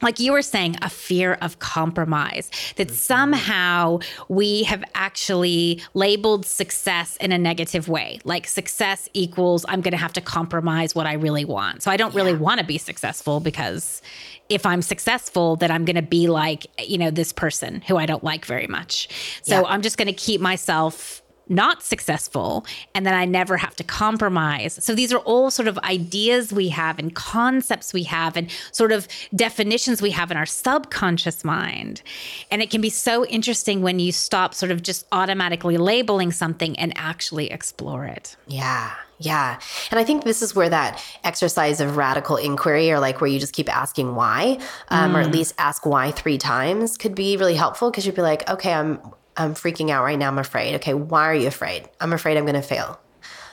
like 0.01 0.19
you 0.19 0.31
were 0.31 0.41
saying, 0.41 0.77
a 0.81 0.89
fear 0.89 1.37
of 1.41 1.59
compromise, 1.59 2.49
that 2.75 2.87
mm-hmm. 2.87 2.95
somehow 2.95 3.99
we 4.29 4.63
have 4.63 4.83
actually 4.95 5.81
labeled 5.93 6.45
success 6.45 7.17
in 7.17 7.31
a 7.31 7.37
negative 7.37 7.87
way. 7.87 8.19
Like 8.23 8.47
success 8.47 9.07
equals, 9.13 9.65
I'm 9.67 9.81
going 9.81 9.91
to 9.91 9.97
have 9.97 10.13
to 10.13 10.21
compromise 10.21 10.95
what 10.95 11.07
I 11.07 11.13
really 11.13 11.45
want. 11.45 11.83
So 11.83 11.91
I 11.91 11.97
don't 11.97 12.13
yeah. 12.13 12.21
really 12.21 12.33
want 12.33 12.59
to 12.59 12.65
be 12.65 12.77
successful 12.77 13.39
because 13.39 14.01
if 14.49 14.65
I'm 14.65 14.81
successful, 14.81 15.55
then 15.55 15.71
I'm 15.71 15.85
going 15.85 15.95
to 15.95 16.01
be 16.01 16.27
like, 16.27 16.67
you 16.79 16.97
know, 16.97 17.11
this 17.11 17.31
person 17.31 17.81
who 17.81 17.97
I 17.97 18.05
don't 18.05 18.23
like 18.23 18.45
very 18.45 18.67
much. 18.67 19.07
So 19.43 19.61
yeah. 19.61 19.67
I'm 19.67 19.81
just 19.81 19.97
going 19.97 20.07
to 20.07 20.13
keep 20.13 20.41
myself 20.41 21.21
not 21.49 21.83
successful 21.83 22.65
and 22.95 23.05
then 23.05 23.13
I 23.13 23.25
never 23.25 23.57
have 23.57 23.75
to 23.75 23.83
compromise. 23.83 24.79
So 24.83 24.95
these 24.95 25.11
are 25.11 25.19
all 25.19 25.51
sort 25.51 25.67
of 25.67 25.77
ideas 25.79 26.53
we 26.53 26.69
have 26.69 26.97
and 26.99 27.13
concepts 27.13 27.93
we 27.93 28.03
have 28.03 28.37
and 28.37 28.49
sort 28.71 28.91
of 28.91 29.07
definitions 29.35 30.01
we 30.01 30.11
have 30.11 30.31
in 30.31 30.37
our 30.37 30.45
subconscious 30.45 31.43
mind. 31.43 32.01
And 32.49 32.61
it 32.61 32.69
can 32.69 32.81
be 32.81 32.89
so 32.89 33.25
interesting 33.25 33.81
when 33.81 33.99
you 33.99 34.11
stop 34.11 34.53
sort 34.53 34.71
of 34.71 34.81
just 34.81 35.05
automatically 35.11 35.77
labeling 35.77 36.31
something 36.31 36.77
and 36.79 36.93
actually 36.95 37.51
explore 37.51 38.05
it. 38.05 38.35
Yeah. 38.47 38.93
Yeah. 39.19 39.59
And 39.91 39.99
I 39.99 40.03
think 40.03 40.23
this 40.23 40.41
is 40.41 40.55
where 40.55 40.69
that 40.69 41.03
exercise 41.23 41.79
of 41.79 41.95
radical 41.95 42.37
inquiry, 42.37 42.91
or 42.91 42.99
like 42.99 43.21
where 43.21 43.29
you 43.29 43.39
just 43.39 43.53
keep 43.53 43.73
asking 43.73 44.15
why, 44.15 44.57
um, 44.87 45.11
mm. 45.11 45.15
or 45.15 45.19
at 45.21 45.27
mm. 45.27 45.33
least 45.33 45.53
ask 45.59 45.85
why 45.85 46.09
three 46.11 46.39
times, 46.39 46.97
could 46.97 47.13
be 47.13 47.37
really 47.37 47.53
helpful 47.53 47.91
because 47.91 48.05
you'd 48.05 48.15
be 48.15 48.23
like, 48.23 48.49
okay, 48.49 48.73
I'm 48.73 48.99
I'm 49.43 49.55
freaking 49.55 49.89
out 49.89 50.03
right 50.03 50.17
now. 50.17 50.27
I'm 50.27 50.37
afraid. 50.37 50.75
Okay, 50.75 50.93
why 50.93 51.27
are 51.27 51.35
you 51.35 51.47
afraid? 51.47 51.89
I'm 51.99 52.13
afraid 52.13 52.37
I'm 52.37 52.45
going 52.45 52.55
to 52.55 52.61
fail. 52.61 52.99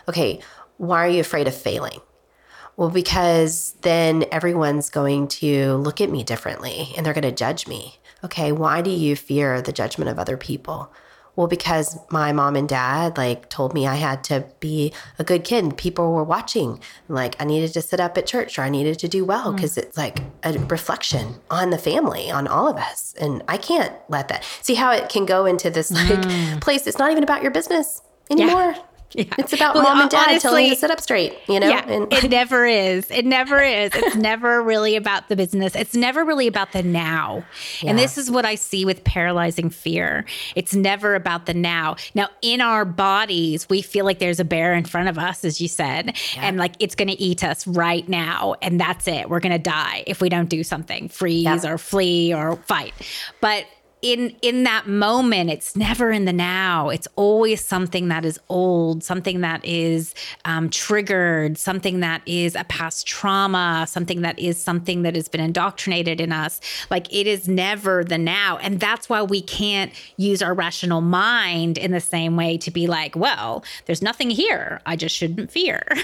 Okay, 0.08 0.40
why 0.76 1.06
are 1.06 1.10
you 1.10 1.20
afraid 1.20 1.48
of 1.48 1.54
failing? 1.54 2.00
Well, 2.76 2.90
because 2.90 3.74
then 3.82 4.24
everyone's 4.30 4.90
going 4.90 5.28
to 5.28 5.74
look 5.74 6.00
at 6.00 6.10
me 6.10 6.22
differently 6.22 6.92
and 6.96 7.04
they're 7.04 7.14
going 7.14 7.22
to 7.22 7.32
judge 7.32 7.66
me. 7.66 7.98
Okay, 8.22 8.52
why 8.52 8.82
do 8.82 8.90
you 8.90 9.16
fear 9.16 9.60
the 9.60 9.72
judgment 9.72 10.10
of 10.10 10.18
other 10.18 10.36
people? 10.36 10.92
Well, 11.38 11.46
because 11.46 11.96
my 12.10 12.32
mom 12.32 12.56
and 12.56 12.68
dad 12.68 13.16
like 13.16 13.48
told 13.48 13.72
me 13.72 13.86
I 13.86 13.94
had 13.94 14.24
to 14.24 14.44
be 14.58 14.92
a 15.20 15.24
good 15.24 15.44
kid. 15.44 15.76
People 15.76 16.12
were 16.12 16.24
watching. 16.24 16.80
Like 17.06 17.40
I 17.40 17.44
needed 17.44 17.72
to 17.74 17.80
sit 17.80 18.00
up 18.00 18.18
at 18.18 18.26
church 18.26 18.58
or 18.58 18.62
I 18.62 18.70
needed 18.70 18.98
to 18.98 19.06
do 19.06 19.24
well 19.24 19.52
because 19.52 19.76
mm. 19.76 19.84
it's 19.84 19.96
like 19.96 20.18
a 20.42 20.54
reflection 20.54 21.36
on 21.48 21.70
the 21.70 21.78
family, 21.78 22.28
on 22.28 22.48
all 22.48 22.66
of 22.66 22.76
us. 22.76 23.14
And 23.20 23.44
I 23.46 23.56
can't 23.56 23.94
let 24.08 24.26
that. 24.26 24.44
See 24.62 24.74
how 24.74 24.90
it 24.90 25.10
can 25.10 25.26
go 25.26 25.46
into 25.46 25.70
this 25.70 25.92
like 25.92 26.08
mm. 26.08 26.60
place. 26.60 26.88
It's 26.88 26.98
not 26.98 27.12
even 27.12 27.22
about 27.22 27.42
your 27.42 27.52
business 27.52 28.02
anymore. 28.28 28.72
Yeah. 28.72 28.82
Yeah. 29.12 29.24
It's 29.38 29.52
about 29.52 29.74
well, 29.74 29.84
mom 29.84 30.00
and 30.02 30.06
uh, 30.14 30.18
dad 30.18 30.28
honestly, 30.28 30.40
telling 30.48 30.64
you 30.66 30.74
to 30.74 30.80
sit 30.80 30.90
up 30.90 31.00
straight, 31.00 31.34
you 31.48 31.58
know? 31.58 31.68
Yeah, 31.68 31.88
and- 31.88 32.12
it 32.12 32.30
never 32.30 32.66
is. 32.66 33.10
It 33.10 33.24
never 33.24 33.58
is. 33.62 33.90
It's 33.94 34.16
never 34.28 34.62
really 34.62 34.96
about 34.96 35.28
the 35.28 35.36
business. 35.36 35.74
It's 35.74 35.94
never 35.94 36.24
really 36.24 36.46
about 36.46 36.72
the 36.72 36.82
now. 36.82 37.44
Yeah. 37.80 37.90
And 37.90 37.98
this 37.98 38.18
is 38.18 38.30
what 38.30 38.44
I 38.44 38.54
see 38.54 38.84
with 38.84 39.04
paralyzing 39.04 39.70
fear. 39.70 40.26
It's 40.54 40.74
never 40.74 41.14
about 41.14 41.46
the 41.46 41.54
now. 41.54 41.96
Now, 42.14 42.28
in 42.42 42.60
our 42.60 42.84
bodies, 42.84 43.66
we 43.70 43.80
feel 43.80 44.04
like 44.04 44.18
there's 44.18 44.40
a 44.40 44.44
bear 44.44 44.74
in 44.74 44.84
front 44.84 45.08
of 45.08 45.18
us, 45.18 45.44
as 45.44 45.60
you 45.60 45.68
said, 45.68 46.16
yeah. 46.34 46.46
and 46.46 46.58
like 46.58 46.74
it's 46.78 46.94
going 46.94 47.08
to 47.08 47.20
eat 47.20 47.42
us 47.42 47.66
right 47.66 48.06
now. 48.08 48.56
And 48.60 48.78
that's 48.78 49.08
it. 49.08 49.30
We're 49.30 49.40
going 49.40 49.52
to 49.52 49.58
die 49.58 50.04
if 50.06 50.20
we 50.20 50.28
don't 50.28 50.50
do 50.50 50.62
something, 50.62 51.08
freeze 51.08 51.64
or 51.64 51.78
flee 51.78 52.34
or 52.34 52.56
fight. 52.56 52.92
But 53.40 53.64
in 54.00 54.36
in 54.42 54.64
that 54.64 54.86
moment 54.86 55.50
it's 55.50 55.74
never 55.74 56.10
in 56.10 56.24
the 56.24 56.32
now. 56.32 56.88
It's 56.88 57.08
always 57.16 57.64
something 57.64 58.08
that 58.08 58.24
is 58.24 58.38
old 58.48 59.02
something 59.02 59.40
that 59.40 59.64
is 59.64 60.14
um, 60.44 60.70
triggered 60.70 61.58
something 61.58 62.00
that 62.00 62.22
is 62.26 62.54
a 62.54 62.64
past 62.64 63.06
trauma 63.06 63.86
something 63.88 64.22
that 64.22 64.38
is 64.38 64.62
something 64.62 65.02
that 65.02 65.14
has 65.14 65.28
been 65.28 65.40
indoctrinated 65.40 66.20
in 66.20 66.32
us. 66.32 66.60
Like 66.90 67.12
it 67.12 67.26
is 67.26 67.48
never 67.48 68.04
the 68.04 68.18
now. 68.18 68.58
And 68.58 68.78
that's 68.78 69.08
why 69.08 69.22
we 69.22 69.40
can't 69.42 69.92
use 70.16 70.42
our 70.42 70.54
rational 70.54 71.00
mind 71.00 71.78
in 71.78 71.90
the 71.90 72.00
same 72.00 72.36
way 72.36 72.56
to 72.58 72.70
be 72.70 72.86
like 72.86 73.16
well 73.16 73.64
there's 73.86 74.02
nothing 74.02 74.30
here. 74.30 74.80
I 74.86 74.96
just 74.96 75.14
shouldn't 75.14 75.50
fear. 75.50 75.84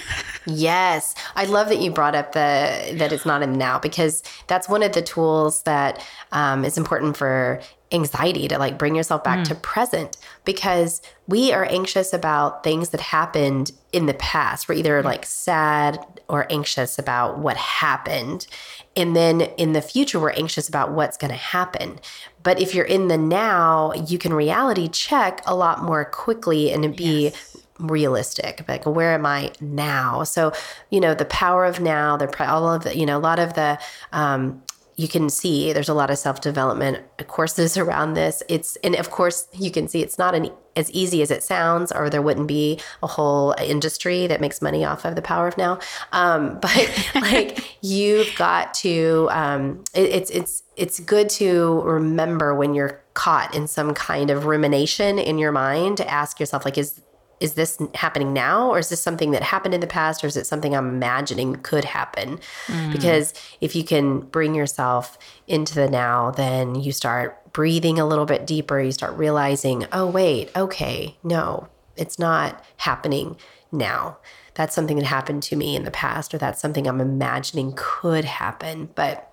Yes. 0.47 1.15
I 1.35 1.45
love 1.45 1.69
that 1.69 1.79
you 1.79 1.89
brought 1.89 2.13
up 2.13 2.33
the 2.33 2.93
that 2.97 3.11
it's 3.11 3.25
not 3.25 3.41
in 3.41 3.53
the 3.53 3.57
now 3.57 3.79
because 3.79 4.21
that's 4.47 4.69
one 4.69 4.83
of 4.83 4.93
the 4.93 5.01
tools 5.01 5.63
that 5.63 6.05
um, 6.31 6.63
is 6.63 6.77
important 6.77 7.17
for 7.17 7.59
anxiety 7.91 8.47
to 8.47 8.57
like 8.57 8.77
bring 8.77 8.95
yourself 8.95 9.23
back 9.23 9.39
mm. 9.39 9.47
to 9.47 9.55
present 9.55 10.17
because 10.43 11.01
we 11.27 11.51
are 11.51 11.65
anxious 11.65 12.13
about 12.13 12.63
things 12.63 12.89
that 12.89 12.99
happened 12.99 13.71
in 13.93 14.07
the 14.07 14.13
past. 14.15 14.67
We're 14.67 14.75
either 14.75 15.03
like 15.03 15.25
sad 15.25 15.99
or 16.27 16.51
anxious 16.51 16.97
about 16.97 17.39
what 17.39 17.57
happened. 17.57 18.47
And 18.95 19.15
then 19.15 19.41
in 19.41 19.73
the 19.73 19.81
future, 19.81 20.19
we're 20.19 20.31
anxious 20.31 20.67
about 20.67 20.91
what's 20.91 21.17
going 21.17 21.31
to 21.31 21.37
happen. 21.37 21.99
But 22.41 22.59
if 22.59 22.73
you're 22.73 22.85
in 22.85 23.07
the 23.07 23.17
now, 23.17 23.93
you 23.93 24.17
can 24.17 24.33
reality 24.33 24.87
check 24.87 25.41
a 25.45 25.55
lot 25.55 25.83
more 25.83 26.05
quickly 26.05 26.71
and 26.71 26.95
be 26.95 27.25
yes 27.25 27.55
realistic 27.79 28.63
like 28.69 28.85
where 28.85 29.13
am 29.13 29.25
i 29.25 29.51
now 29.59 30.23
so 30.23 30.53
you 30.91 30.99
know 31.01 31.13
the 31.13 31.25
power 31.25 31.65
of 31.65 31.81
now 31.81 32.15
the 32.15 32.49
all 32.49 32.73
of 32.73 32.83
the 32.83 32.97
you 32.97 33.05
know 33.05 33.17
a 33.17 33.19
lot 33.19 33.37
of 33.37 33.53
the 33.55 33.77
um 34.13 34.61
you 34.97 35.07
can 35.07 35.29
see 35.29 35.73
there's 35.73 35.89
a 35.89 35.93
lot 35.93 36.09
of 36.09 36.17
self-development 36.17 37.03
courses 37.27 37.77
around 37.77 38.13
this. 38.13 38.41
It's 38.47 38.77
and 38.77 38.95
of 38.95 39.11
course 39.11 39.47
you 39.53 39.71
can 39.71 39.87
see 39.87 40.01
it's 40.01 40.17
not 40.17 40.35
an 40.35 40.49
as 40.75 40.91
easy 40.91 41.21
as 41.21 41.31
it 41.31 41.41
sounds 41.41 41.91
or 41.91 42.09
there 42.09 42.21
wouldn't 42.21 42.47
be 42.47 42.79
a 43.01 43.07
whole 43.07 43.55
industry 43.61 44.27
that 44.27 44.41
makes 44.41 44.61
money 44.61 44.83
off 44.83 45.05
of 45.05 45.15
the 45.15 45.21
power 45.21 45.47
of 45.47 45.57
now. 45.57 45.79
Um, 46.11 46.59
but 46.61 47.11
like 47.15 47.77
you've 47.81 48.33
got 48.35 48.73
to 48.75 49.27
um, 49.31 49.83
it, 49.93 50.09
it's 50.09 50.31
it's 50.31 50.63
it's 50.75 50.99
good 50.99 51.29
to 51.29 51.81
remember 51.81 52.53
when 52.55 52.73
you're 52.73 53.01
caught 53.13 53.55
in 53.55 53.67
some 53.67 53.93
kind 53.93 54.29
of 54.29 54.45
rumination 54.45 55.19
in 55.19 55.37
your 55.37 55.51
mind 55.51 55.97
to 55.97 56.09
ask 56.11 56.39
yourself 56.39 56.65
like 56.65 56.77
is 56.77 57.01
is 57.45 57.53
this 57.53 57.77
happening 57.93 58.33
now 58.33 58.69
or 58.69 58.79
is 58.79 58.89
this 58.89 58.99
something 58.99 59.29
that 59.31 59.43
happened 59.43 59.75
in 59.75 59.79
the 59.79 59.87
past 59.87 60.23
or 60.23 60.27
is 60.27 60.35
it 60.35 60.47
something 60.47 60.75
I'm 60.75 60.89
imagining 60.89 61.55
could 61.57 61.85
happen? 61.85 62.39
Mm. 62.65 62.91
Because 62.91 63.33
if 63.61 63.75
you 63.75 63.83
can 63.83 64.21
bring 64.21 64.55
yourself 64.55 65.17
into 65.47 65.75
the 65.75 65.87
now, 65.87 66.31
then 66.31 66.73
you 66.73 66.91
start 66.91 67.53
breathing 67.53 67.99
a 67.99 68.07
little 68.07 68.25
bit 68.25 68.47
deeper. 68.47 68.81
You 68.81 68.91
start 68.91 69.15
realizing, 69.15 69.85
oh, 69.91 70.07
wait, 70.07 70.49
okay, 70.57 71.17
no, 71.23 71.69
it's 71.95 72.17
not 72.17 72.65
happening 72.77 73.37
now. 73.71 74.17
That's 74.55 74.73
something 74.73 74.97
that 74.97 75.05
happened 75.05 75.43
to 75.43 75.55
me 75.55 75.75
in 75.75 75.83
the 75.83 75.91
past, 75.91 76.33
or 76.33 76.39
that's 76.39 76.59
something 76.59 76.87
I'm 76.87 77.01
imagining 77.01 77.73
could 77.75 78.25
happen. 78.25 78.89
But 78.95 79.31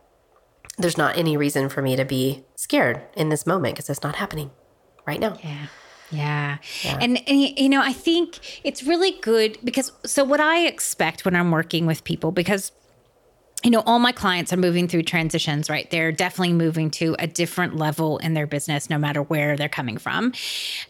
there's 0.76 0.98
not 0.98 1.16
any 1.16 1.36
reason 1.36 1.70
for 1.70 1.80
me 1.80 1.96
to 1.96 2.04
be 2.04 2.44
scared 2.56 3.02
in 3.16 3.30
this 3.30 3.46
moment 3.46 3.74
because 3.74 3.88
it's 3.88 4.02
not 4.02 4.16
happening 4.16 4.50
right 5.06 5.20
now. 5.20 5.38
Yeah. 5.42 5.68
Yeah. 6.12 6.58
yeah. 6.84 6.98
And, 7.00 7.28
and, 7.28 7.58
you 7.58 7.68
know, 7.68 7.82
I 7.82 7.92
think 7.92 8.38
it's 8.64 8.82
really 8.82 9.12
good 9.20 9.58
because 9.64 9.92
so 10.04 10.24
what 10.24 10.40
I 10.40 10.66
expect 10.66 11.24
when 11.24 11.34
I'm 11.34 11.50
working 11.50 11.86
with 11.86 12.04
people, 12.04 12.32
because 12.32 12.72
you 13.64 13.70
know, 13.70 13.82
all 13.86 14.00
my 14.00 14.12
clients 14.12 14.52
are 14.52 14.56
moving 14.56 14.88
through 14.88 15.04
transitions, 15.04 15.70
right? 15.70 15.88
They're 15.90 16.10
definitely 16.10 16.54
moving 16.54 16.90
to 16.92 17.14
a 17.18 17.28
different 17.28 17.76
level 17.76 18.18
in 18.18 18.34
their 18.34 18.46
business, 18.46 18.90
no 18.90 18.98
matter 18.98 19.22
where 19.22 19.56
they're 19.56 19.68
coming 19.68 19.98
from. 19.98 20.32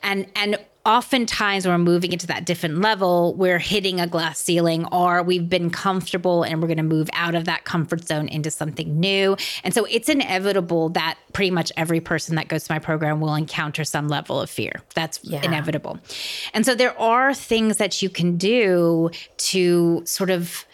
And 0.03 0.27
and 0.35 0.57
oftentimes 0.85 1.67
when 1.67 1.73
we're 1.73 1.85
moving 1.85 2.13
into 2.13 2.27
that 2.27 2.45
different 2.45 2.79
level, 2.79 3.35
we're 3.35 3.59
hitting 3.59 4.01
a 4.01 4.07
glass 4.07 4.39
ceiling 4.39 4.85
or 4.87 5.23
we've 5.23 5.49
been 5.49 5.71
comfortable 5.71 6.43
and 6.43 6.61
we're 6.61 6.67
going 6.67 6.77
to 6.77 6.83
move 6.83 7.09
out 7.13 7.35
of 7.35 7.45
that 7.45 7.65
comfort 7.65 8.05
zone 8.05 8.29
into 8.29 8.51
something 8.51 8.99
new. 8.99 9.37
And 9.63 9.73
so 9.73 9.85
it's 9.85 10.09
inevitable 10.09 10.89
that 10.91 11.19
pretty 11.33 11.51
much 11.51 11.71
every 11.77 12.01
person 12.01 12.35
that 12.37 12.49
goes 12.49 12.65
to 12.65 12.73
my 12.73 12.79
program 12.79 13.21
will 13.21 13.35
encounter 13.35 13.85
some 13.85 14.09
level 14.09 14.41
of 14.41 14.51
fear. 14.51 14.83
That's 14.95 15.21
yeah. 15.23 15.43
inevitable. 15.45 16.01
And 16.53 16.67
so 16.67 16.75
there 16.75 16.99
are 16.99 17.33
things 17.33 17.77
that 17.77 18.03
you 18.03 18.11
can 18.11 18.37
do 18.37 19.11
to 19.37 20.03
sort 20.05 20.31
of 20.31 20.65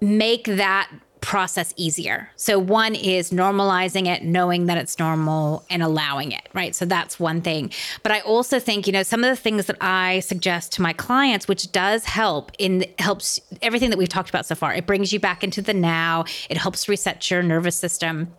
make 0.00 0.44
that 0.44 0.90
process 1.24 1.72
easier. 1.78 2.28
So, 2.36 2.58
one 2.58 2.94
is 2.94 3.30
normalizing 3.30 4.06
it, 4.06 4.22
knowing 4.22 4.66
that 4.66 4.76
it's 4.76 4.98
normal 4.98 5.64
and 5.70 5.82
allowing 5.82 6.32
it, 6.32 6.46
right? 6.52 6.74
So, 6.74 6.84
that's 6.84 7.18
one 7.18 7.40
thing. 7.40 7.72
But 8.02 8.12
I 8.12 8.20
also 8.20 8.60
think, 8.60 8.86
you 8.86 8.92
know, 8.92 9.02
some 9.02 9.24
of 9.24 9.30
the 9.30 9.40
things 9.40 9.64
that 9.66 9.78
I 9.80 10.20
suggest 10.20 10.72
to 10.72 10.82
my 10.82 10.92
clients, 10.92 11.48
which 11.48 11.72
does 11.72 12.04
help 12.04 12.52
in 12.58 12.84
helps 12.98 13.40
everything 13.62 13.88
that 13.88 13.98
we've 13.98 14.08
talked 14.08 14.28
about 14.28 14.44
so 14.44 14.54
far, 14.54 14.74
it 14.74 14.86
brings 14.86 15.14
you 15.14 15.18
back 15.18 15.42
into 15.42 15.62
the 15.62 15.72
now, 15.72 16.26
it 16.50 16.58
helps 16.58 16.88
reset 16.88 17.30
your 17.30 17.42
nervous 17.42 17.74
system. 17.74 18.34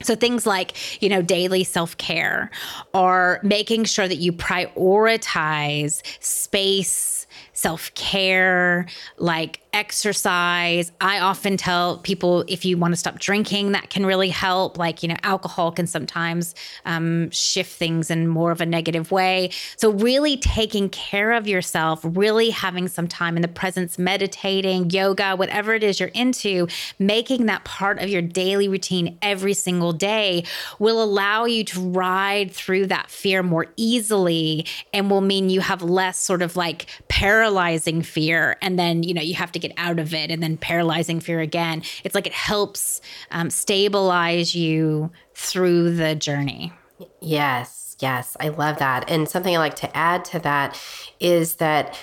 So 0.00 0.14
things 0.14 0.46
like, 0.46 1.02
you 1.02 1.08
know, 1.08 1.22
daily 1.22 1.64
self-care 1.64 2.50
or 2.94 3.40
making 3.42 3.82
sure 3.84 4.06
that 4.06 4.18
you 4.18 4.32
prioritize 4.32 6.02
space, 6.20 7.26
self-care, 7.52 8.86
like 9.16 9.60
exercise. 9.78 10.90
I 11.00 11.20
often 11.20 11.56
tell 11.56 11.98
people 11.98 12.44
if 12.48 12.64
you 12.64 12.76
want 12.76 12.92
to 12.94 12.96
stop 12.96 13.20
drinking, 13.20 13.72
that 13.72 13.90
can 13.90 14.04
really 14.04 14.28
help. 14.28 14.76
Like, 14.76 15.02
you 15.02 15.08
know, 15.08 15.16
alcohol 15.22 15.70
can 15.70 15.86
sometimes 15.86 16.56
um, 16.84 17.30
shift 17.30 17.72
things 17.72 18.10
in 18.10 18.26
more 18.26 18.50
of 18.50 18.60
a 18.60 18.66
negative 18.66 19.12
way. 19.12 19.50
So, 19.76 19.90
really 19.90 20.36
taking 20.36 20.88
care 20.88 21.32
of 21.32 21.46
yourself, 21.46 22.00
really 22.02 22.50
having 22.50 22.88
some 22.88 23.06
time 23.06 23.36
in 23.36 23.42
the 23.42 23.48
presence, 23.48 23.98
meditating, 23.98 24.90
yoga, 24.90 25.36
whatever 25.36 25.74
it 25.74 25.84
is 25.84 26.00
you're 26.00 26.08
into, 26.08 26.66
making 26.98 27.46
that 27.46 27.62
part 27.64 28.00
of 28.00 28.08
your 28.08 28.22
daily 28.22 28.68
routine 28.68 29.16
every 29.22 29.54
single 29.54 29.92
day 29.92 30.44
will 30.80 31.00
allow 31.00 31.44
you 31.44 31.62
to 31.64 31.80
ride 31.80 32.50
through 32.50 32.86
that 32.86 33.10
fear 33.10 33.44
more 33.44 33.66
easily 33.76 34.66
and 34.92 35.08
will 35.08 35.20
mean 35.20 35.50
you 35.50 35.60
have 35.60 35.82
less 35.82 36.18
sort 36.18 36.42
of 36.42 36.56
like 36.56 36.86
paralyzing 37.08 38.02
fear. 38.02 38.56
And 38.60 38.76
then, 38.76 39.04
you 39.04 39.14
know, 39.14 39.22
you 39.22 39.34
have 39.34 39.52
to 39.52 39.58
to 39.58 39.67
out 39.76 39.98
of 39.98 40.14
it 40.14 40.30
and 40.30 40.42
then 40.42 40.56
paralyzing 40.56 41.20
fear 41.20 41.40
again. 41.40 41.82
It's 42.04 42.14
like 42.14 42.26
it 42.26 42.32
helps 42.32 43.00
um, 43.30 43.50
stabilize 43.50 44.54
you 44.54 45.10
through 45.34 45.96
the 45.96 46.14
journey. 46.14 46.72
Yes, 47.20 47.96
yes, 48.00 48.36
I 48.40 48.48
love 48.48 48.78
that. 48.78 49.10
And 49.10 49.28
something 49.28 49.54
I 49.54 49.58
like 49.58 49.76
to 49.76 49.96
add 49.96 50.24
to 50.26 50.38
that 50.40 50.80
is 51.20 51.56
that 51.56 51.98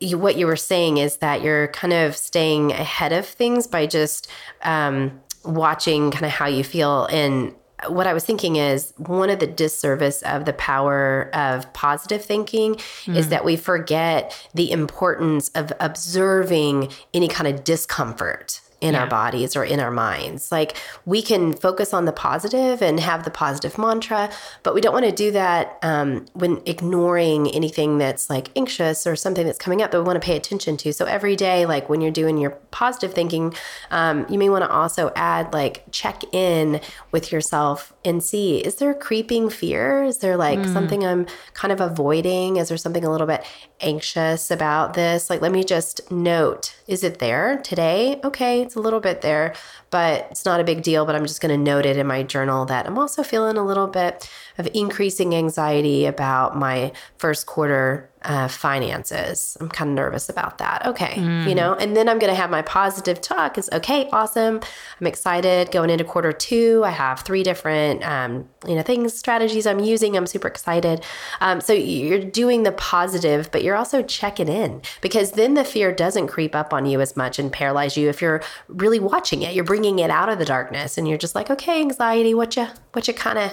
you, 0.00 0.18
what 0.18 0.36
you 0.36 0.46
were 0.46 0.56
saying 0.56 0.98
is 0.98 1.18
that 1.18 1.42
you're 1.42 1.68
kind 1.68 1.92
of 1.92 2.16
staying 2.16 2.72
ahead 2.72 3.12
of 3.12 3.26
things 3.26 3.66
by 3.66 3.86
just 3.86 4.28
um, 4.62 5.20
watching 5.44 6.10
kind 6.10 6.26
of 6.26 6.32
how 6.32 6.46
you 6.46 6.64
feel 6.64 7.06
and 7.06 7.54
what 7.88 8.06
I 8.06 8.12
was 8.12 8.24
thinking 8.24 8.56
is 8.56 8.92
one 8.96 9.30
of 9.30 9.38
the 9.38 9.46
disservice 9.46 10.22
of 10.22 10.44
the 10.44 10.52
power 10.52 11.30
of 11.34 11.72
positive 11.72 12.24
thinking 12.24 12.76
mm. 12.76 13.16
is 13.16 13.28
that 13.28 13.44
we 13.44 13.56
forget 13.56 14.48
the 14.54 14.70
importance 14.70 15.48
of 15.50 15.72
observing 15.80 16.90
any 17.14 17.28
kind 17.28 17.48
of 17.48 17.64
discomfort 17.64 18.60
in 18.82 18.94
yeah. 18.94 19.00
our 19.00 19.06
bodies 19.06 19.54
or 19.54 19.64
in 19.64 19.78
our 19.78 19.92
minds. 19.92 20.50
Like 20.50 20.76
we 21.06 21.22
can 21.22 21.52
focus 21.52 21.94
on 21.94 22.04
the 22.04 22.12
positive 22.12 22.82
and 22.82 22.98
have 22.98 23.24
the 23.24 23.30
positive 23.30 23.78
mantra, 23.78 24.28
but 24.64 24.74
we 24.74 24.80
don't 24.80 24.92
want 24.92 25.06
to 25.06 25.12
do 25.12 25.30
that 25.30 25.78
um, 25.82 26.26
when 26.34 26.60
ignoring 26.66 27.48
anything 27.52 27.98
that's 27.98 28.28
like 28.28 28.50
anxious 28.56 29.06
or 29.06 29.14
something 29.14 29.46
that's 29.46 29.58
coming 29.58 29.80
up 29.82 29.92
that 29.92 29.98
we 29.98 30.04
want 30.04 30.20
to 30.20 30.26
pay 30.26 30.36
attention 30.36 30.76
to. 30.78 30.92
So 30.92 31.04
every 31.04 31.36
day, 31.36 31.64
like 31.64 31.88
when 31.88 32.00
you're 32.00 32.10
doing 32.10 32.36
your 32.36 32.50
positive 32.72 33.14
thinking, 33.14 33.54
um, 33.92 34.26
you 34.28 34.36
may 34.36 34.50
want 34.50 34.64
to 34.64 34.70
also 34.70 35.12
add 35.14 35.52
like 35.52 35.84
check 35.92 36.22
in 36.32 36.80
with 37.12 37.30
yourself 37.30 37.92
and 38.04 38.20
see 38.20 38.58
is 38.58 38.76
there 38.76 38.94
creeping 38.94 39.48
fear? 39.48 40.02
Is 40.02 40.18
there 40.18 40.36
like 40.36 40.58
mm. 40.58 40.72
something 40.72 41.06
I'm 41.06 41.26
kind 41.54 41.70
of 41.70 41.80
avoiding? 41.80 42.56
Is 42.56 42.68
there 42.68 42.76
something 42.76 43.04
a 43.04 43.12
little 43.12 43.28
bit 43.28 43.44
anxious 43.82 44.50
about 44.50 44.94
this? 44.94 45.28
Like, 45.28 45.42
let 45.42 45.52
me 45.52 45.64
just 45.64 46.10
note 46.10 46.76
is 46.86 47.04
it 47.04 47.18
there 47.18 47.58
today? 47.62 48.20
Okay, 48.22 48.62
it's 48.62 48.74
a 48.74 48.80
little 48.80 49.00
bit 49.00 49.20
there, 49.20 49.54
but 49.90 50.28
it's 50.30 50.44
not 50.44 50.60
a 50.60 50.64
big 50.64 50.82
deal. 50.82 51.04
But 51.04 51.14
I'm 51.14 51.26
just 51.26 51.40
going 51.40 51.56
to 51.56 51.62
note 51.62 51.86
it 51.86 51.96
in 51.96 52.06
my 52.06 52.22
journal 52.22 52.64
that 52.66 52.86
I'm 52.86 52.98
also 52.98 53.22
feeling 53.22 53.56
a 53.56 53.64
little 53.64 53.86
bit 53.86 54.28
of 54.58 54.68
increasing 54.74 55.34
anxiety 55.34 56.06
about 56.06 56.56
my 56.56 56.92
first 57.18 57.46
quarter 57.46 58.10
uh, 58.24 58.48
finances. 58.48 59.56
I'm 59.60 59.68
kind 59.68 59.90
of 59.90 59.96
nervous 59.96 60.28
about 60.28 60.58
that. 60.58 60.86
Okay, 60.86 61.14
mm. 61.14 61.48
you 61.48 61.54
know, 61.54 61.74
and 61.74 61.96
then 61.96 62.08
I'm 62.08 62.18
going 62.18 62.32
to 62.32 62.36
have 62.40 62.50
my 62.50 62.62
positive 62.62 63.20
talk 63.20 63.58
is 63.58 63.68
okay, 63.72 64.08
awesome. 64.12 64.60
I'm 65.00 65.06
excited 65.06 65.70
going 65.70 65.90
into 65.90 66.04
quarter 66.04 66.32
two. 66.32 66.82
I 66.84 66.90
have 66.90 67.20
three 67.20 67.42
different, 67.42 68.06
um, 68.06 68.48
you 68.66 68.74
know, 68.74 68.82
things, 68.82 69.16
strategies 69.16 69.66
I'm 69.66 69.80
using. 69.80 70.16
I'm 70.16 70.26
super 70.26 70.48
excited. 70.48 71.04
Um, 71.40 71.60
so 71.60 71.72
you're 71.72 72.22
doing 72.22 72.62
the 72.62 72.72
positive, 72.72 73.50
but 73.50 73.62
you're 73.62 73.76
also 73.76 74.02
checking 74.02 74.48
in 74.48 74.82
because 75.00 75.32
then 75.32 75.54
the 75.54 75.64
fear 75.64 75.92
doesn't 75.92 76.28
creep 76.28 76.54
up 76.54 76.72
on 76.72 76.86
you 76.86 77.00
as 77.00 77.16
much 77.16 77.38
and 77.38 77.52
paralyze 77.52 77.96
you. 77.96 78.08
If 78.08 78.22
you're 78.22 78.42
really 78.68 79.00
watching 79.00 79.42
it, 79.42 79.54
you're 79.54 79.64
bringing 79.64 79.98
it 79.98 80.10
out 80.10 80.28
of 80.28 80.38
the 80.38 80.44
darkness 80.44 80.96
and 80.96 81.08
you're 81.08 81.18
just 81.18 81.34
like, 81.34 81.50
okay, 81.50 81.80
anxiety, 81.80 82.34
what 82.34 82.56
you, 82.56 82.66
what 82.92 83.08
you 83.08 83.14
kind 83.14 83.38
of 83.38 83.52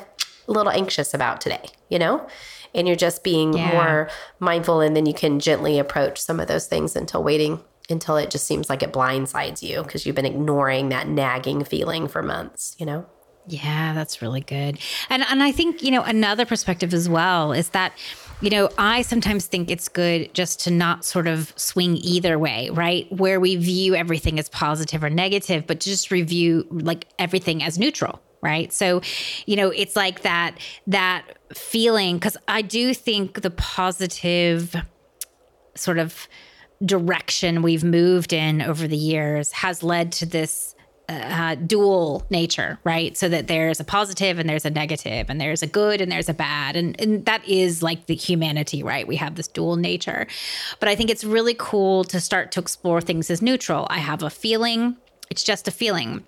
a 0.49 0.51
little 0.51 0.71
anxious 0.71 1.13
about 1.13 1.39
today, 1.39 1.69
you 1.89 1.99
know? 1.99 2.27
and 2.75 2.87
you're 2.87 2.95
just 2.95 3.23
being 3.23 3.53
yeah. 3.53 3.71
more 3.71 4.09
mindful 4.39 4.79
and 4.79 4.95
then 4.95 5.07
you 5.07 5.13
can 5.13 5.39
gently 5.39 5.79
approach 5.79 6.19
some 6.19 6.39
of 6.39 6.47
those 6.47 6.67
things 6.67 6.95
until 6.95 7.23
waiting 7.23 7.59
until 7.89 8.17
it 8.17 8.29
just 8.29 8.45
seems 8.45 8.69
like 8.69 8.83
it 8.83 8.93
blindsides 8.93 9.61
you 9.61 9.81
because 9.83 10.05
you've 10.05 10.15
been 10.15 10.25
ignoring 10.25 10.89
that 10.89 11.07
nagging 11.07 11.63
feeling 11.63 12.07
for 12.07 12.21
months, 12.21 12.75
you 12.77 12.85
know? 12.85 13.05
Yeah, 13.47 13.93
that's 13.93 14.21
really 14.21 14.41
good. 14.41 14.77
And 15.09 15.23
and 15.23 15.41
I 15.41 15.51
think, 15.51 15.81
you 15.81 15.89
know, 15.89 16.03
another 16.03 16.45
perspective 16.45 16.93
as 16.93 17.09
well 17.09 17.51
is 17.51 17.69
that 17.69 17.93
you 18.41 18.49
know, 18.49 18.69
I 18.77 19.01
sometimes 19.01 19.47
think 19.47 19.69
it's 19.69 19.89
good 19.89 20.33
just 20.33 20.61
to 20.61 20.71
not 20.71 21.03
sort 21.03 21.27
of 21.27 21.51
swing 21.57 21.97
either 21.97 22.39
way, 22.39 22.69
right? 22.69 23.05
Where 23.11 23.37
we 23.37 23.57
view 23.57 23.95
everything 23.95 24.39
as 24.39 24.47
positive 24.47 25.03
or 25.03 25.09
negative, 25.09 25.67
but 25.67 25.81
just 25.81 26.09
review 26.09 26.65
like 26.69 27.05
everything 27.19 27.61
as 27.61 27.77
neutral, 27.77 28.21
right 28.41 28.71
so 28.73 29.01
you 29.45 29.55
know 29.55 29.69
it's 29.69 29.95
like 29.95 30.21
that 30.21 30.57
that 30.87 31.23
feeling 31.53 32.17
because 32.17 32.37
i 32.47 32.61
do 32.61 32.93
think 32.93 33.41
the 33.41 33.51
positive 33.51 34.75
sort 35.75 35.97
of 35.97 36.27
direction 36.85 37.61
we've 37.61 37.83
moved 37.83 38.31
in 38.33 38.61
over 38.61 38.87
the 38.87 38.97
years 38.97 39.51
has 39.51 39.83
led 39.83 40.11
to 40.13 40.25
this 40.25 40.75
uh, 41.09 41.55
dual 41.55 42.25
nature, 42.29 42.77
right? 42.83 43.17
So 43.17 43.27
that 43.29 43.47
there's 43.47 43.79
a 43.79 43.83
positive 43.83 44.37
and 44.37 44.47
there's 44.47 44.65
a 44.65 44.69
negative, 44.69 45.29
and 45.29 45.41
there's 45.41 45.63
a 45.63 45.67
good 45.67 46.01
and 46.01 46.11
there's 46.11 46.29
a 46.29 46.33
bad. 46.33 46.75
And, 46.75 46.99
and 47.01 47.25
that 47.25 47.47
is 47.47 47.81
like 47.81 48.05
the 48.05 48.15
humanity, 48.15 48.83
right? 48.83 49.07
We 49.07 49.15
have 49.15 49.35
this 49.35 49.47
dual 49.47 49.75
nature. 49.75 50.27
But 50.79 50.87
I 50.87 50.95
think 50.95 51.09
it's 51.09 51.23
really 51.23 51.55
cool 51.57 52.03
to 52.05 52.21
start 52.21 52.51
to 52.53 52.59
explore 52.59 53.01
things 53.01 53.31
as 53.31 53.41
neutral. 53.41 53.87
I 53.89 53.97
have 53.97 54.21
a 54.21 54.29
feeling, 54.29 54.97
it's 55.31 55.43
just 55.43 55.67
a 55.67 55.71
feeling 55.71 56.23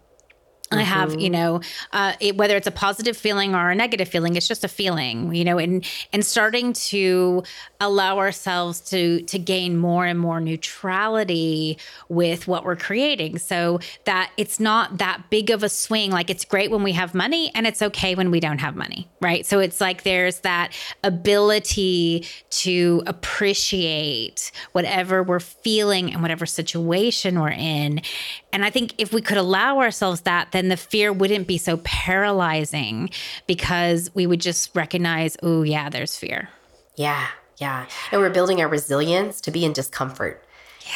I 0.72 0.82
have, 0.84 1.20
you 1.20 1.30
know, 1.30 1.62
uh, 1.92 2.14
it, 2.20 2.38
whether 2.38 2.56
it's 2.56 2.68
a 2.68 2.72
positive 2.72 3.18
feeling 3.18 3.54
or 3.56 3.70
a 3.70 3.76
negative 3.76 4.08
feeling, 4.08 4.36
it's 4.36 4.48
just 4.48 4.64
a 4.64 4.68
feeling, 4.68 5.34
you 5.34 5.44
know, 5.44 5.58
and 5.58 5.86
and 6.14 6.26
starting 6.26 6.74
to 6.74 7.44
allow 7.80 8.18
ourselves 8.20 8.80
to 8.92 9.22
to 9.24 9.38
gain 9.38 9.78
more 9.78 10.06
and 10.06 10.20
more 10.20 10.40
neutrality 10.40 11.78
with 12.10 12.48
what 12.48 12.64
we're 12.64 12.76
creating, 12.76 13.38
so 13.38 13.80
that 14.06 14.32
it's 14.38 14.60
not 14.60 14.98
that 15.00 15.24
big 15.30 15.50
of 15.50 15.64
a 15.64 15.70
swing. 15.70 16.12
Like 16.12 16.30
it's 16.30 16.46
great 16.46 16.72
when 16.72 16.84
we 16.84 16.94
have 16.94 17.14
money, 17.14 17.52
and 17.54 17.68
it's 17.68 17.82
okay 17.82 18.16
when 18.16 18.32
we 18.32 18.40
don't 18.40 18.60
have 18.60 18.76
money, 18.76 19.10
right? 19.20 19.46
So 19.46 19.60
it's 19.60 19.82
like 19.82 20.04
there's 20.04 20.40
that 20.40 20.74
ability 21.04 22.26
to 22.50 23.04
appreciate 23.08 24.52
whatever 24.72 25.24
we're 25.24 25.40
feeling 25.40 26.14
and 26.14 26.22
whatever 26.22 26.46
situation 26.46 27.40
we're 27.40 27.50
in, 27.50 28.02
and 28.54 28.66
I 28.66 28.70
think 28.70 28.94
if 28.98 29.14
we 29.14 29.22
could 29.22 29.38
allow 29.38 29.80
ourselves 29.80 30.22
that, 30.22 30.52
then 30.52 30.70
the 30.70 30.78
fear 30.78 31.14
wouldn't 31.14 31.48
be 31.48 31.58
so 31.58 31.78
paralyzing 31.78 33.10
because 33.48 34.12
we 34.14 34.28
would 34.28 34.42
just 34.42 34.76
recognize, 34.76 35.38
oh, 35.42 35.64
yeah, 35.64 35.90
there's 35.90 36.16
fear. 36.18 36.50
Yeah, 36.96 37.28
yeah. 37.58 37.86
And 38.12 38.22
we're 38.22 38.30
building 38.30 38.62
our 38.62 38.68
resilience 38.68 39.42
to 39.42 39.52
be 39.52 39.64
in 39.64 39.74
discomfort. 39.74 40.44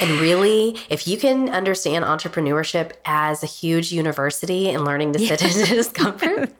And 0.01 0.11
really, 0.19 0.77
if 0.89 1.07
you 1.07 1.17
can 1.17 1.49
understand 1.49 2.03
entrepreneurship 2.03 2.91
as 3.05 3.43
a 3.43 3.45
huge 3.45 3.91
university 3.91 4.69
and 4.69 4.83
learning 4.83 5.13
to 5.13 5.19
sit 5.19 5.41
in 5.41 5.65
discomfort, 5.75 6.51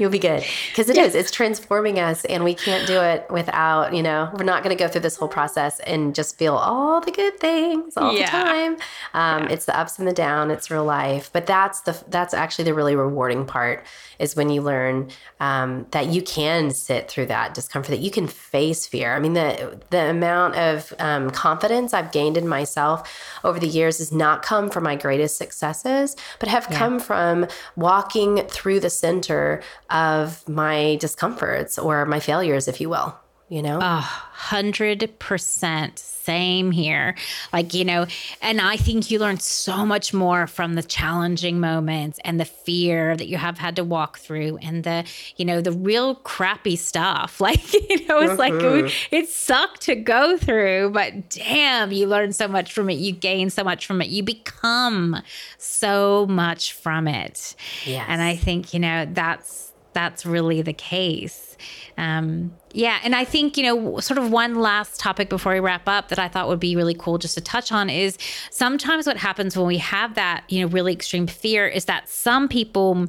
You'll 0.00 0.08
be 0.10 0.18
good 0.18 0.42
because 0.70 0.88
it 0.88 0.96
is. 0.96 1.14
It's 1.14 1.30
transforming 1.30 2.00
us, 2.00 2.24
and 2.24 2.42
we 2.42 2.54
can't 2.54 2.86
do 2.86 3.02
it 3.02 3.26
without. 3.28 3.94
You 3.94 4.02
know, 4.02 4.30
we're 4.32 4.44
not 4.44 4.62
going 4.62 4.74
to 4.74 4.82
go 4.82 4.88
through 4.88 5.02
this 5.02 5.16
whole 5.16 5.28
process 5.28 5.78
and 5.80 6.14
just 6.14 6.38
feel 6.38 6.54
all 6.54 7.02
the 7.02 7.10
good 7.10 7.38
things 7.38 7.98
all 7.98 8.16
yeah. 8.16 8.24
the 8.24 8.30
time. 8.30 8.72
Um, 9.12 9.42
yeah. 9.42 9.52
It's 9.52 9.66
the 9.66 9.78
ups 9.78 9.98
and 9.98 10.08
the 10.08 10.14
down. 10.14 10.50
It's 10.50 10.70
real 10.70 10.84
life, 10.84 11.28
but 11.34 11.44
that's 11.44 11.82
the 11.82 12.02
that's 12.08 12.32
actually 12.32 12.64
the 12.64 12.72
really 12.72 12.96
rewarding 12.96 13.44
part 13.44 13.84
is 14.18 14.34
when 14.34 14.48
you 14.48 14.62
learn 14.62 15.10
um, 15.40 15.86
that 15.90 16.06
you 16.08 16.22
can 16.22 16.70
sit 16.70 17.10
through 17.10 17.26
that 17.26 17.52
discomfort, 17.54 17.90
that 17.90 18.00
you 18.00 18.10
can 18.10 18.26
face 18.26 18.86
fear. 18.86 19.14
I 19.14 19.18
mean, 19.18 19.34
the 19.34 19.78
the 19.90 20.10
amount 20.10 20.56
of 20.56 20.94
um, 20.98 21.30
confidence 21.30 21.92
I've 21.92 22.10
gained 22.10 22.38
in 22.38 22.48
myself 22.48 23.38
over 23.44 23.58
the 23.58 23.66
years 23.66 23.98
has 23.98 24.12
not 24.12 24.42
come 24.42 24.70
from 24.70 24.84
my 24.84 24.96
greatest 24.96 25.36
successes, 25.36 26.16
but 26.38 26.48
have 26.48 26.68
yeah. 26.70 26.78
come 26.78 27.00
from 27.00 27.46
walking 27.76 28.46
through 28.48 28.80
the 28.80 28.90
center 28.90 29.62
of 29.90 30.48
my 30.48 30.96
discomforts 31.00 31.78
or 31.78 32.06
my 32.06 32.20
failures, 32.20 32.68
if 32.68 32.80
you 32.80 32.88
will. 32.88 33.16
You 33.48 33.62
know, 33.62 33.80
a 33.80 34.00
hundred 34.00 35.18
percent 35.18 35.98
same 36.30 36.70
here. 36.70 37.16
Like, 37.52 37.74
you 37.74 37.84
know, 37.84 38.06
and 38.40 38.60
I 38.60 38.76
think 38.76 39.10
you 39.10 39.18
learn 39.18 39.40
so 39.40 39.84
much 39.84 40.14
more 40.14 40.46
from 40.46 40.74
the 40.74 40.82
challenging 40.82 41.58
moments 41.58 42.20
and 42.24 42.38
the 42.38 42.44
fear 42.44 43.16
that 43.16 43.26
you 43.26 43.36
have 43.36 43.58
had 43.58 43.74
to 43.76 43.84
walk 43.84 44.18
through 44.18 44.58
and 44.58 44.84
the, 44.84 45.04
you 45.36 45.44
know, 45.44 45.60
the 45.60 45.72
real 45.72 46.14
crappy 46.16 46.76
stuff. 46.76 47.40
Like, 47.50 47.72
you 47.72 48.06
know, 48.06 48.20
it's 48.20 48.38
like 48.38 48.52
it, 48.52 48.62
mm-hmm. 48.62 49.14
it 49.14 49.28
sucked 49.28 49.80
to 49.82 49.96
go 49.96 50.36
through, 50.36 50.90
but 50.90 51.30
damn, 51.30 51.90
you 51.90 52.06
learn 52.06 52.32
so 52.32 52.46
much 52.46 52.72
from 52.72 52.88
it. 52.90 52.94
You 52.94 53.10
gain 53.10 53.50
so 53.50 53.64
much 53.64 53.86
from 53.86 54.00
it. 54.00 54.08
You 54.08 54.22
become 54.22 55.20
so 55.58 56.26
much 56.26 56.74
from 56.74 57.08
it. 57.08 57.56
Yes. 57.84 58.04
And 58.08 58.22
I 58.22 58.36
think, 58.36 58.72
you 58.72 58.78
know, 58.78 59.06
that's 59.10 59.69
that's 59.92 60.24
really 60.24 60.62
the 60.62 60.72
case. 60.72 61.56
Um, 61.98 62.54
yeah. 62.72 63.00
And 63.02 63.14
I 63.14 63.24
think, 63.24 63.56
you 63.56 63.62
know, 63.62 64.00
sort 64.00 64.18
of 64.18 64.30
one 64.30 64.54
last 64.54 65.00
topic 65.00 65.28
before 65.28 65.52
we 65.52 65.60
wrap 65.60 65.88
up 65.88 66.08
that 66.08 66.18
I 66.18 66.28
thought 66.28 66.48
would 66.48 66.60
be 66.60 66.76
really 66.76 66.94
cool 66.94 67.18
just 67.18 67.34
to 67.34 67.40
touch 67.40 67.72
on 67.72 67.90
is 67.90 68.16
sometimes 68.50 69.06
what 69.06 69.16
happens 69.16 69.56
when 69.56 69.66
we 69.66 69.78
have 69.78 70.14
that, 70.14 70.44
you 70.48 70.60
know, 70.60 70.68
really 70.68 70.92
extreme 70.92 71.26
fear 71.26 71.66
is 71.66 71.86
that 71.86 72.08
some 72.08 72.48
people 72.48 73.08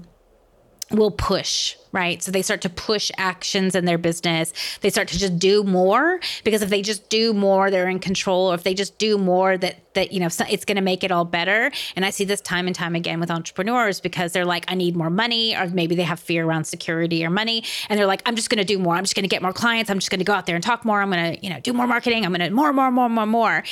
will 0.92 1.12
push 1.12 1.76
right? 1.92 2.22
So 2.22 2.32
they 2.32 2.42
start 2.42 2.62
to 2.62 2.70
push 2.70 3.12
actions 3.18 3.76
in 3.76 3.86
their 3.86 3.98
business. 3.98 4.54
They 4.82 4.90
start 4.90 5.08
to 5.10 5.20
just 5.20 5.40
do 5.40 5.64
more 5.64 6.20
because 6.44 6.62
if 6.62 6.70
they 6.70 6.82
just 6.82 7.10
do 7.10 7.34
more, 7.34 7.70
they're 7.70 7.90
in 7.90 8.00
control. 8.00 8.52
Or 8.52 8.56
if 8.56 8.64
they 8.64 8.74
just 8.74 8.98
do 8.98 9.18
more, 9.18 9.58
that 9.58 9.78
that 9.94 10.12
you 10.14 10.20
know 10.20 10.28
it's 10.50 10.66
going 10.66 10.76
to 10.76 10.82
make 10.82 11.04
it 11.04 11.12
all 11.12 11.26
better. 11.26 11.72
And 11.96 12.06
I 12.06 12.10
see 12.10 12.24
this 12.24 12.42
time 12.42 12.68
and 12.68 12.76
time 12.76 12.96
again 12.96 13.20
with 13.20 13.30
entrepreneurs 13.30 14.00
because 14.00 14.32
they're 14.32 14.46
like, 14.46 14.66
I 14.68 14.76
need 14.76 14.96
more 14.96 15.10
money, 15.10 15.56
or 15.56 15.68
maybe 15.68 15.96
they 15.96 16.04
have 16.04 16.20
fear 16.20 16.46
around 16.46 16.66
security 16.66 17.26
or 17.26 17.30
money, 17.30 17.64
and 17.90 18.00
they're 18.00 18.08
like, 18.08 18.22
I'm 18.26 18.36
just 18.36 18.50
going 18.50 18.60
to 18.60 18.66
do 18.66 18.80
more. 18.80 18.96
I'm 18.96 19.04
just 19.04 19.16
going 19.16 19.24
to 19.24 19.30
get 19.30 19.42
more 19.42 19.54
clients. 19.54 19.90
I'm 19.90 20.00
just 20.00 20.10
going 20.10 20.20
to 20.20 20.26
go 20.26 20.34
out 20.34 20.46
there 20.46 20.56
and 20.56 20.64
talk 20.64 20.86
more. 20.86 21.02
I'm 21.02 21.12
going 21.12 21.36
to 21.36 21.44
you 21.44 21.50
know 21.50 21.60
do 21.60 21.74
more 21.74 21.88
marketing. 21.88 22.26
I'm 22.26 22.32
going 22.32 22.48
to 22.48 22.56
more, 22.56 22.74
more, 22.74 22.92
more, 22.92 23.10
more, 23.10 23.26
more. 23.26 23.64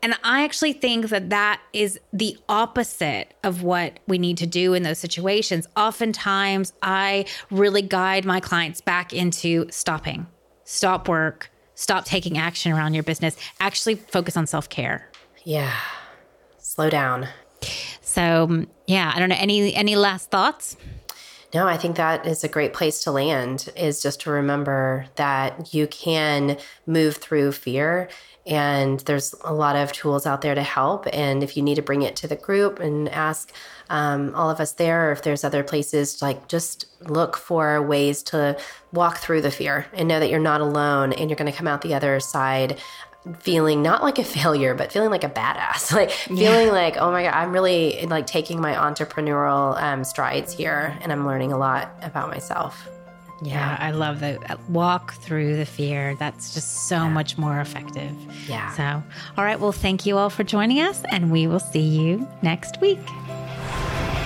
And 0.00 0.14
I 0.22 0.44
actually 0.44 0.74
think 0.74 1.08
that 1.08 1.30
that 1.30 1.60
is 1.72 1.98
the 2.12 2.38
opposite 2.48 3.34
of 3.42 3.62
what 3.64 3.98
we 4.06 4.18
need 4.18 4.36
to 4.38 4.46
do 4.46 4.74
in 4.74 4.84
those 4.84 4.98
situations. 4.98 5.66
Oftentimes, 5.76 6.72
I 6.82 7.24
really 7.58 7.82
guide 7.82 8.24
my 8.24 8.40
clients 8.40 8.80
back 8.80 9.12
into 9.12 9.66
stopping, 9.70 10.26
stop 10.64 11.08
work, 11.08 11.50
stop 11.74 12.04
taking 12.04 12.38
action 12.38 12.72
around 12.72 12.94
your 12.94 13.02
business, 13.02 13.36
actually 13.60 13.96
focus 13.96 14.36
on 14.36 14.46
self 14.46 14.68
care. 14.68 15.10
Yeah. 15.44 15.74
Slow 16.58 16.90
down. 16.90 17.28
So, 18.00 18.66
yeah, 18.86 19.12
I 19.14 19.18
don't 19.18 19.28
know 19.28 19.36
any 19.38 19.74
any 19.74 19.96
last 19.96 20.30
thoughts? 20.30 20.76
No, 21.54 21.66
I 21.66 21.78
think 21.78 21.96
that 21.96 22.26
is 22.26 22.44
a 22.44 22.48
great 22.48 22.74
place 22.74 23.02
to 23.04 23.10
land 23.10 23.70
is 23.74 24.02
just 24.02 24.20
to 24.22 24.30
remember 24.30 25.06
that 25.16 25.72
you 25.72 25.86
can 25.86 26.58
move 26.86 27.16
through 27.16 27.52
fear 27.52 28.10
and 28.46 29.00
there's 29.00 29.34
a 29.44 29.52
lot 29.52 29.76
of 29.76 29.92
tools 29.92 30.26
out 30.26 30.40
there 30.40 30.54
to 30.54 30.62
help. 30.62 31.06
And 31.12 31.42
if 31.42 31.56
you 31.56 31.62
need 31.62 31.74
to 31.74 31.82
bring 31.82 32.02
it 32.02 32.16
to 32.16 32.26
the 32.26 32.36
group 32.36 32.80
and 32.80 33.08
ask 33.10 33.52
um, 33.90 34.34
all 34.34 34.50
of 34.50 34.58
us 34.58 34.72
there, 34.72 35.08
or 35.08 35.12
if 35.12 35.22
there's 35.22 35.44
other 35.44 35.62
places, 35.62 36.22
like 36.22 36.48
just 36.48 36.86
look 37.02 37.36
for 37.36 37.80
ways 37.82 38.22
to 38.24 38.58
walk 38.92 39.18
through 39.18 39.42
the 39.42 39.50
fear 39.50 39.86
and 39.92 40.08
know 40.08 40.18
that 40.18 40.30
you're 40.30 40.40
not 40.40 40.62
alone 40.62 41.12
and 41.12 41.28
you're 41.28 41.36
going 41.36 41.50
to 41.50 41.56
come 41.56 41.68
out 41.68 41.82
the 41.82 41.94
other 41.94 42.20
side 42.20 42.78
feeling 43.40 43.82
not 43.82 44.02
like 44.02 44.18
a 44.18 44.24
failure 44.24 44.74
but 44.74 44.92
feeling 44.92 45.10
like 45.10 45.24
a 45.24 45.28
badass 45.28 45.92
like 45.94 46.10
feeling 46.10 46.66
yeah. 46.66 46.72
like 46.72 46.96
oh 46.96 47.10
my 47.10 47.22
god 47.22 47.34
i'm 47.34 47.52
really 47.52 48.06
like 48.06 48.26
taking 48.26 48.60
my 48.60 48.74
entrepreneurial 48.74 49.80
um, 49.80 50.04
strides 50.04 50.52
here 50.52 50.96
and 51.02 51.12
i'm 51.12 51.26
learning 51.26 51.52
a 51.52 51.58
lot 51.58 51.92
about 52.02 52.28
myself 52.28 52.88
yeah, 53.40 53.76
I 53.78 53.92
love 53.92 54.20
that. 54.20 54.58
Walk 54.68 55.14
through 55.14 55.56
the 55.56 55.66
fear. 55.66 56.16
That's 56.16 56.54
just 56.54 56.88
so 56.88 56.96
yeah. 56.96 57.08
much 57.08 57.38
more 57.38 57.60
effective. 57.60 58.12
Yeah. 58.48 58.72
So, 58.72 59.02
all 59.36 59.44
right. 59.44 59.60
Well, 59.60 59.72
thank 59.72 60.06
you 60.06 60.18
all 60.18 60.30
for 60.30 60.42
joining 60.42 60.80
us, 60.80 61.02
and 61.10 61.30
we 61.30 61.46
will 61.46 61.60
see 61.60 61.78
you 61.78 62.26
next 62.42 62.80
week. 62.80 62.98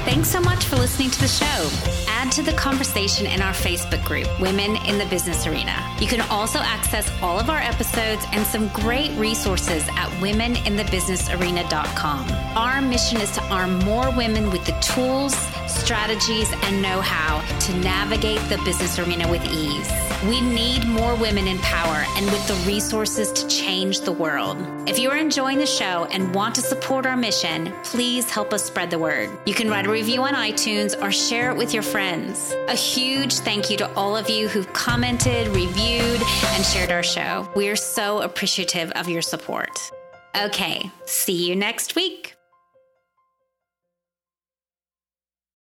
Thanks 0.04 0.28
so 0.28 0.40
much 0.40 0.64
for 0.64 0.76
listening 0.76 1.10
to 1.10 1.20
the 1.20 1.28
show. 1.28 1.70
Add 2.08 2.32
to 2.32 2.42
the 2.42 2.52
conversation 2.54 3.24
in 3.24 3.40
our 3.40 3.52
Facebook 3.52 4.04
group, 4.04 4.26
Women 4.40 4.74
in 4.84 4.98
the 4.98 5.06
Business 5.06 5.46
Arena. 5.46 5.80
You 6.00 6.08
can 6.08 6.22
also 6.22 6.58
access 6.58 7.08
all 7.22 7.38
of 7.38 7.48
our 7.48 7.60
episodes 7.60 8.24
and 8.32 8.44
some 8.44 8.66
great 8.68 9.16
resources 9.16 9.84
at 9.90 10.08
womeninthebusinessarena.com. 10.20 12.32
Our 12.56 12.82
mission 12.82 13.20
is 13.20 13.30
to 13.32 13.40
arm 13.44 13.78
more 13.78 14.10
women 14.10 14.50
with 14.50 14.66
the 14.66 14.72
tools, 14.80 15.36
strategies, 15.68 16.52
and 16.64 16.82
know 16.82 17.00
how 17.00 17.40
to 17.60 17.72
navigate 17.78 18.40
the 18.48 18.58
business 18.64 18.98
arena 18.98 19.30
with 19.30 19.44
ease. 19.46 19.88
We 20.24 20.40
need 20.40 20.86
more 20.86 21.16
women 21.16 21.48
in 21.48 21.58
power 21.58 22.04
and 22.16 22.26
with 22.26 22.46
the 22.46 22.54
resources 22.66 23.32
to 23.32 23.48
change 23.48 24.02
the 24.02 24.12
world. 24.12 24.56
If 24.88 24.96
you 24.98 25.10
are 25.10 25.16
enjoying 25.16 25.58
the 25.58 25.66
show 25.66 26.06
and 26.12 26.32
want 26.32 26.54
to 26.54 26.60
support 26.60 27.06
our 27.06 27.16
mission, 27.16 27.72
please 27.82 28.30
help 28.30 28.52
us 28.52 28.64
spread 28.64 28.90
the 28.90 29.00
word. 29.00 29.30
You 29.46 29.54
can 29.54 29.68
write 29.68 29.86
a 29.86 29.90
review 29.90 30.22
on 30.22 30.34
iTunes 30.34 31.00
or 31.02 31.10
share 31.10 31.50
it 31.50 31.56
with 31.56 31.74
your 31.74 31.82
friends. 31.82 32.54
A 32.68 32.74
huge 32.74 33.38
thank 33.38 33.68
you 33.68 33.76
to 33.78 33.92
all 33.94 34.16
of 34.16 34.30
you 34.30 34.46
who've 34.46 34.72
commented, 34.72 35.48
reviewed, 35.48 36.22
and 36.22 36.64
shared 36.64 36.92
our 36.92 37.02
show. 37.02 37.48
We're 37.56 37.74
so 37.74 38.22
appreciative 38.22 38.92
of 38.92 39.08
your 39.08 39.22
support. 39.22 39.76
Okay, 40.36 40.88
see 41.04 41.48
you 41.48 41.56
next 41.56 41.96
week. 41.96 42.31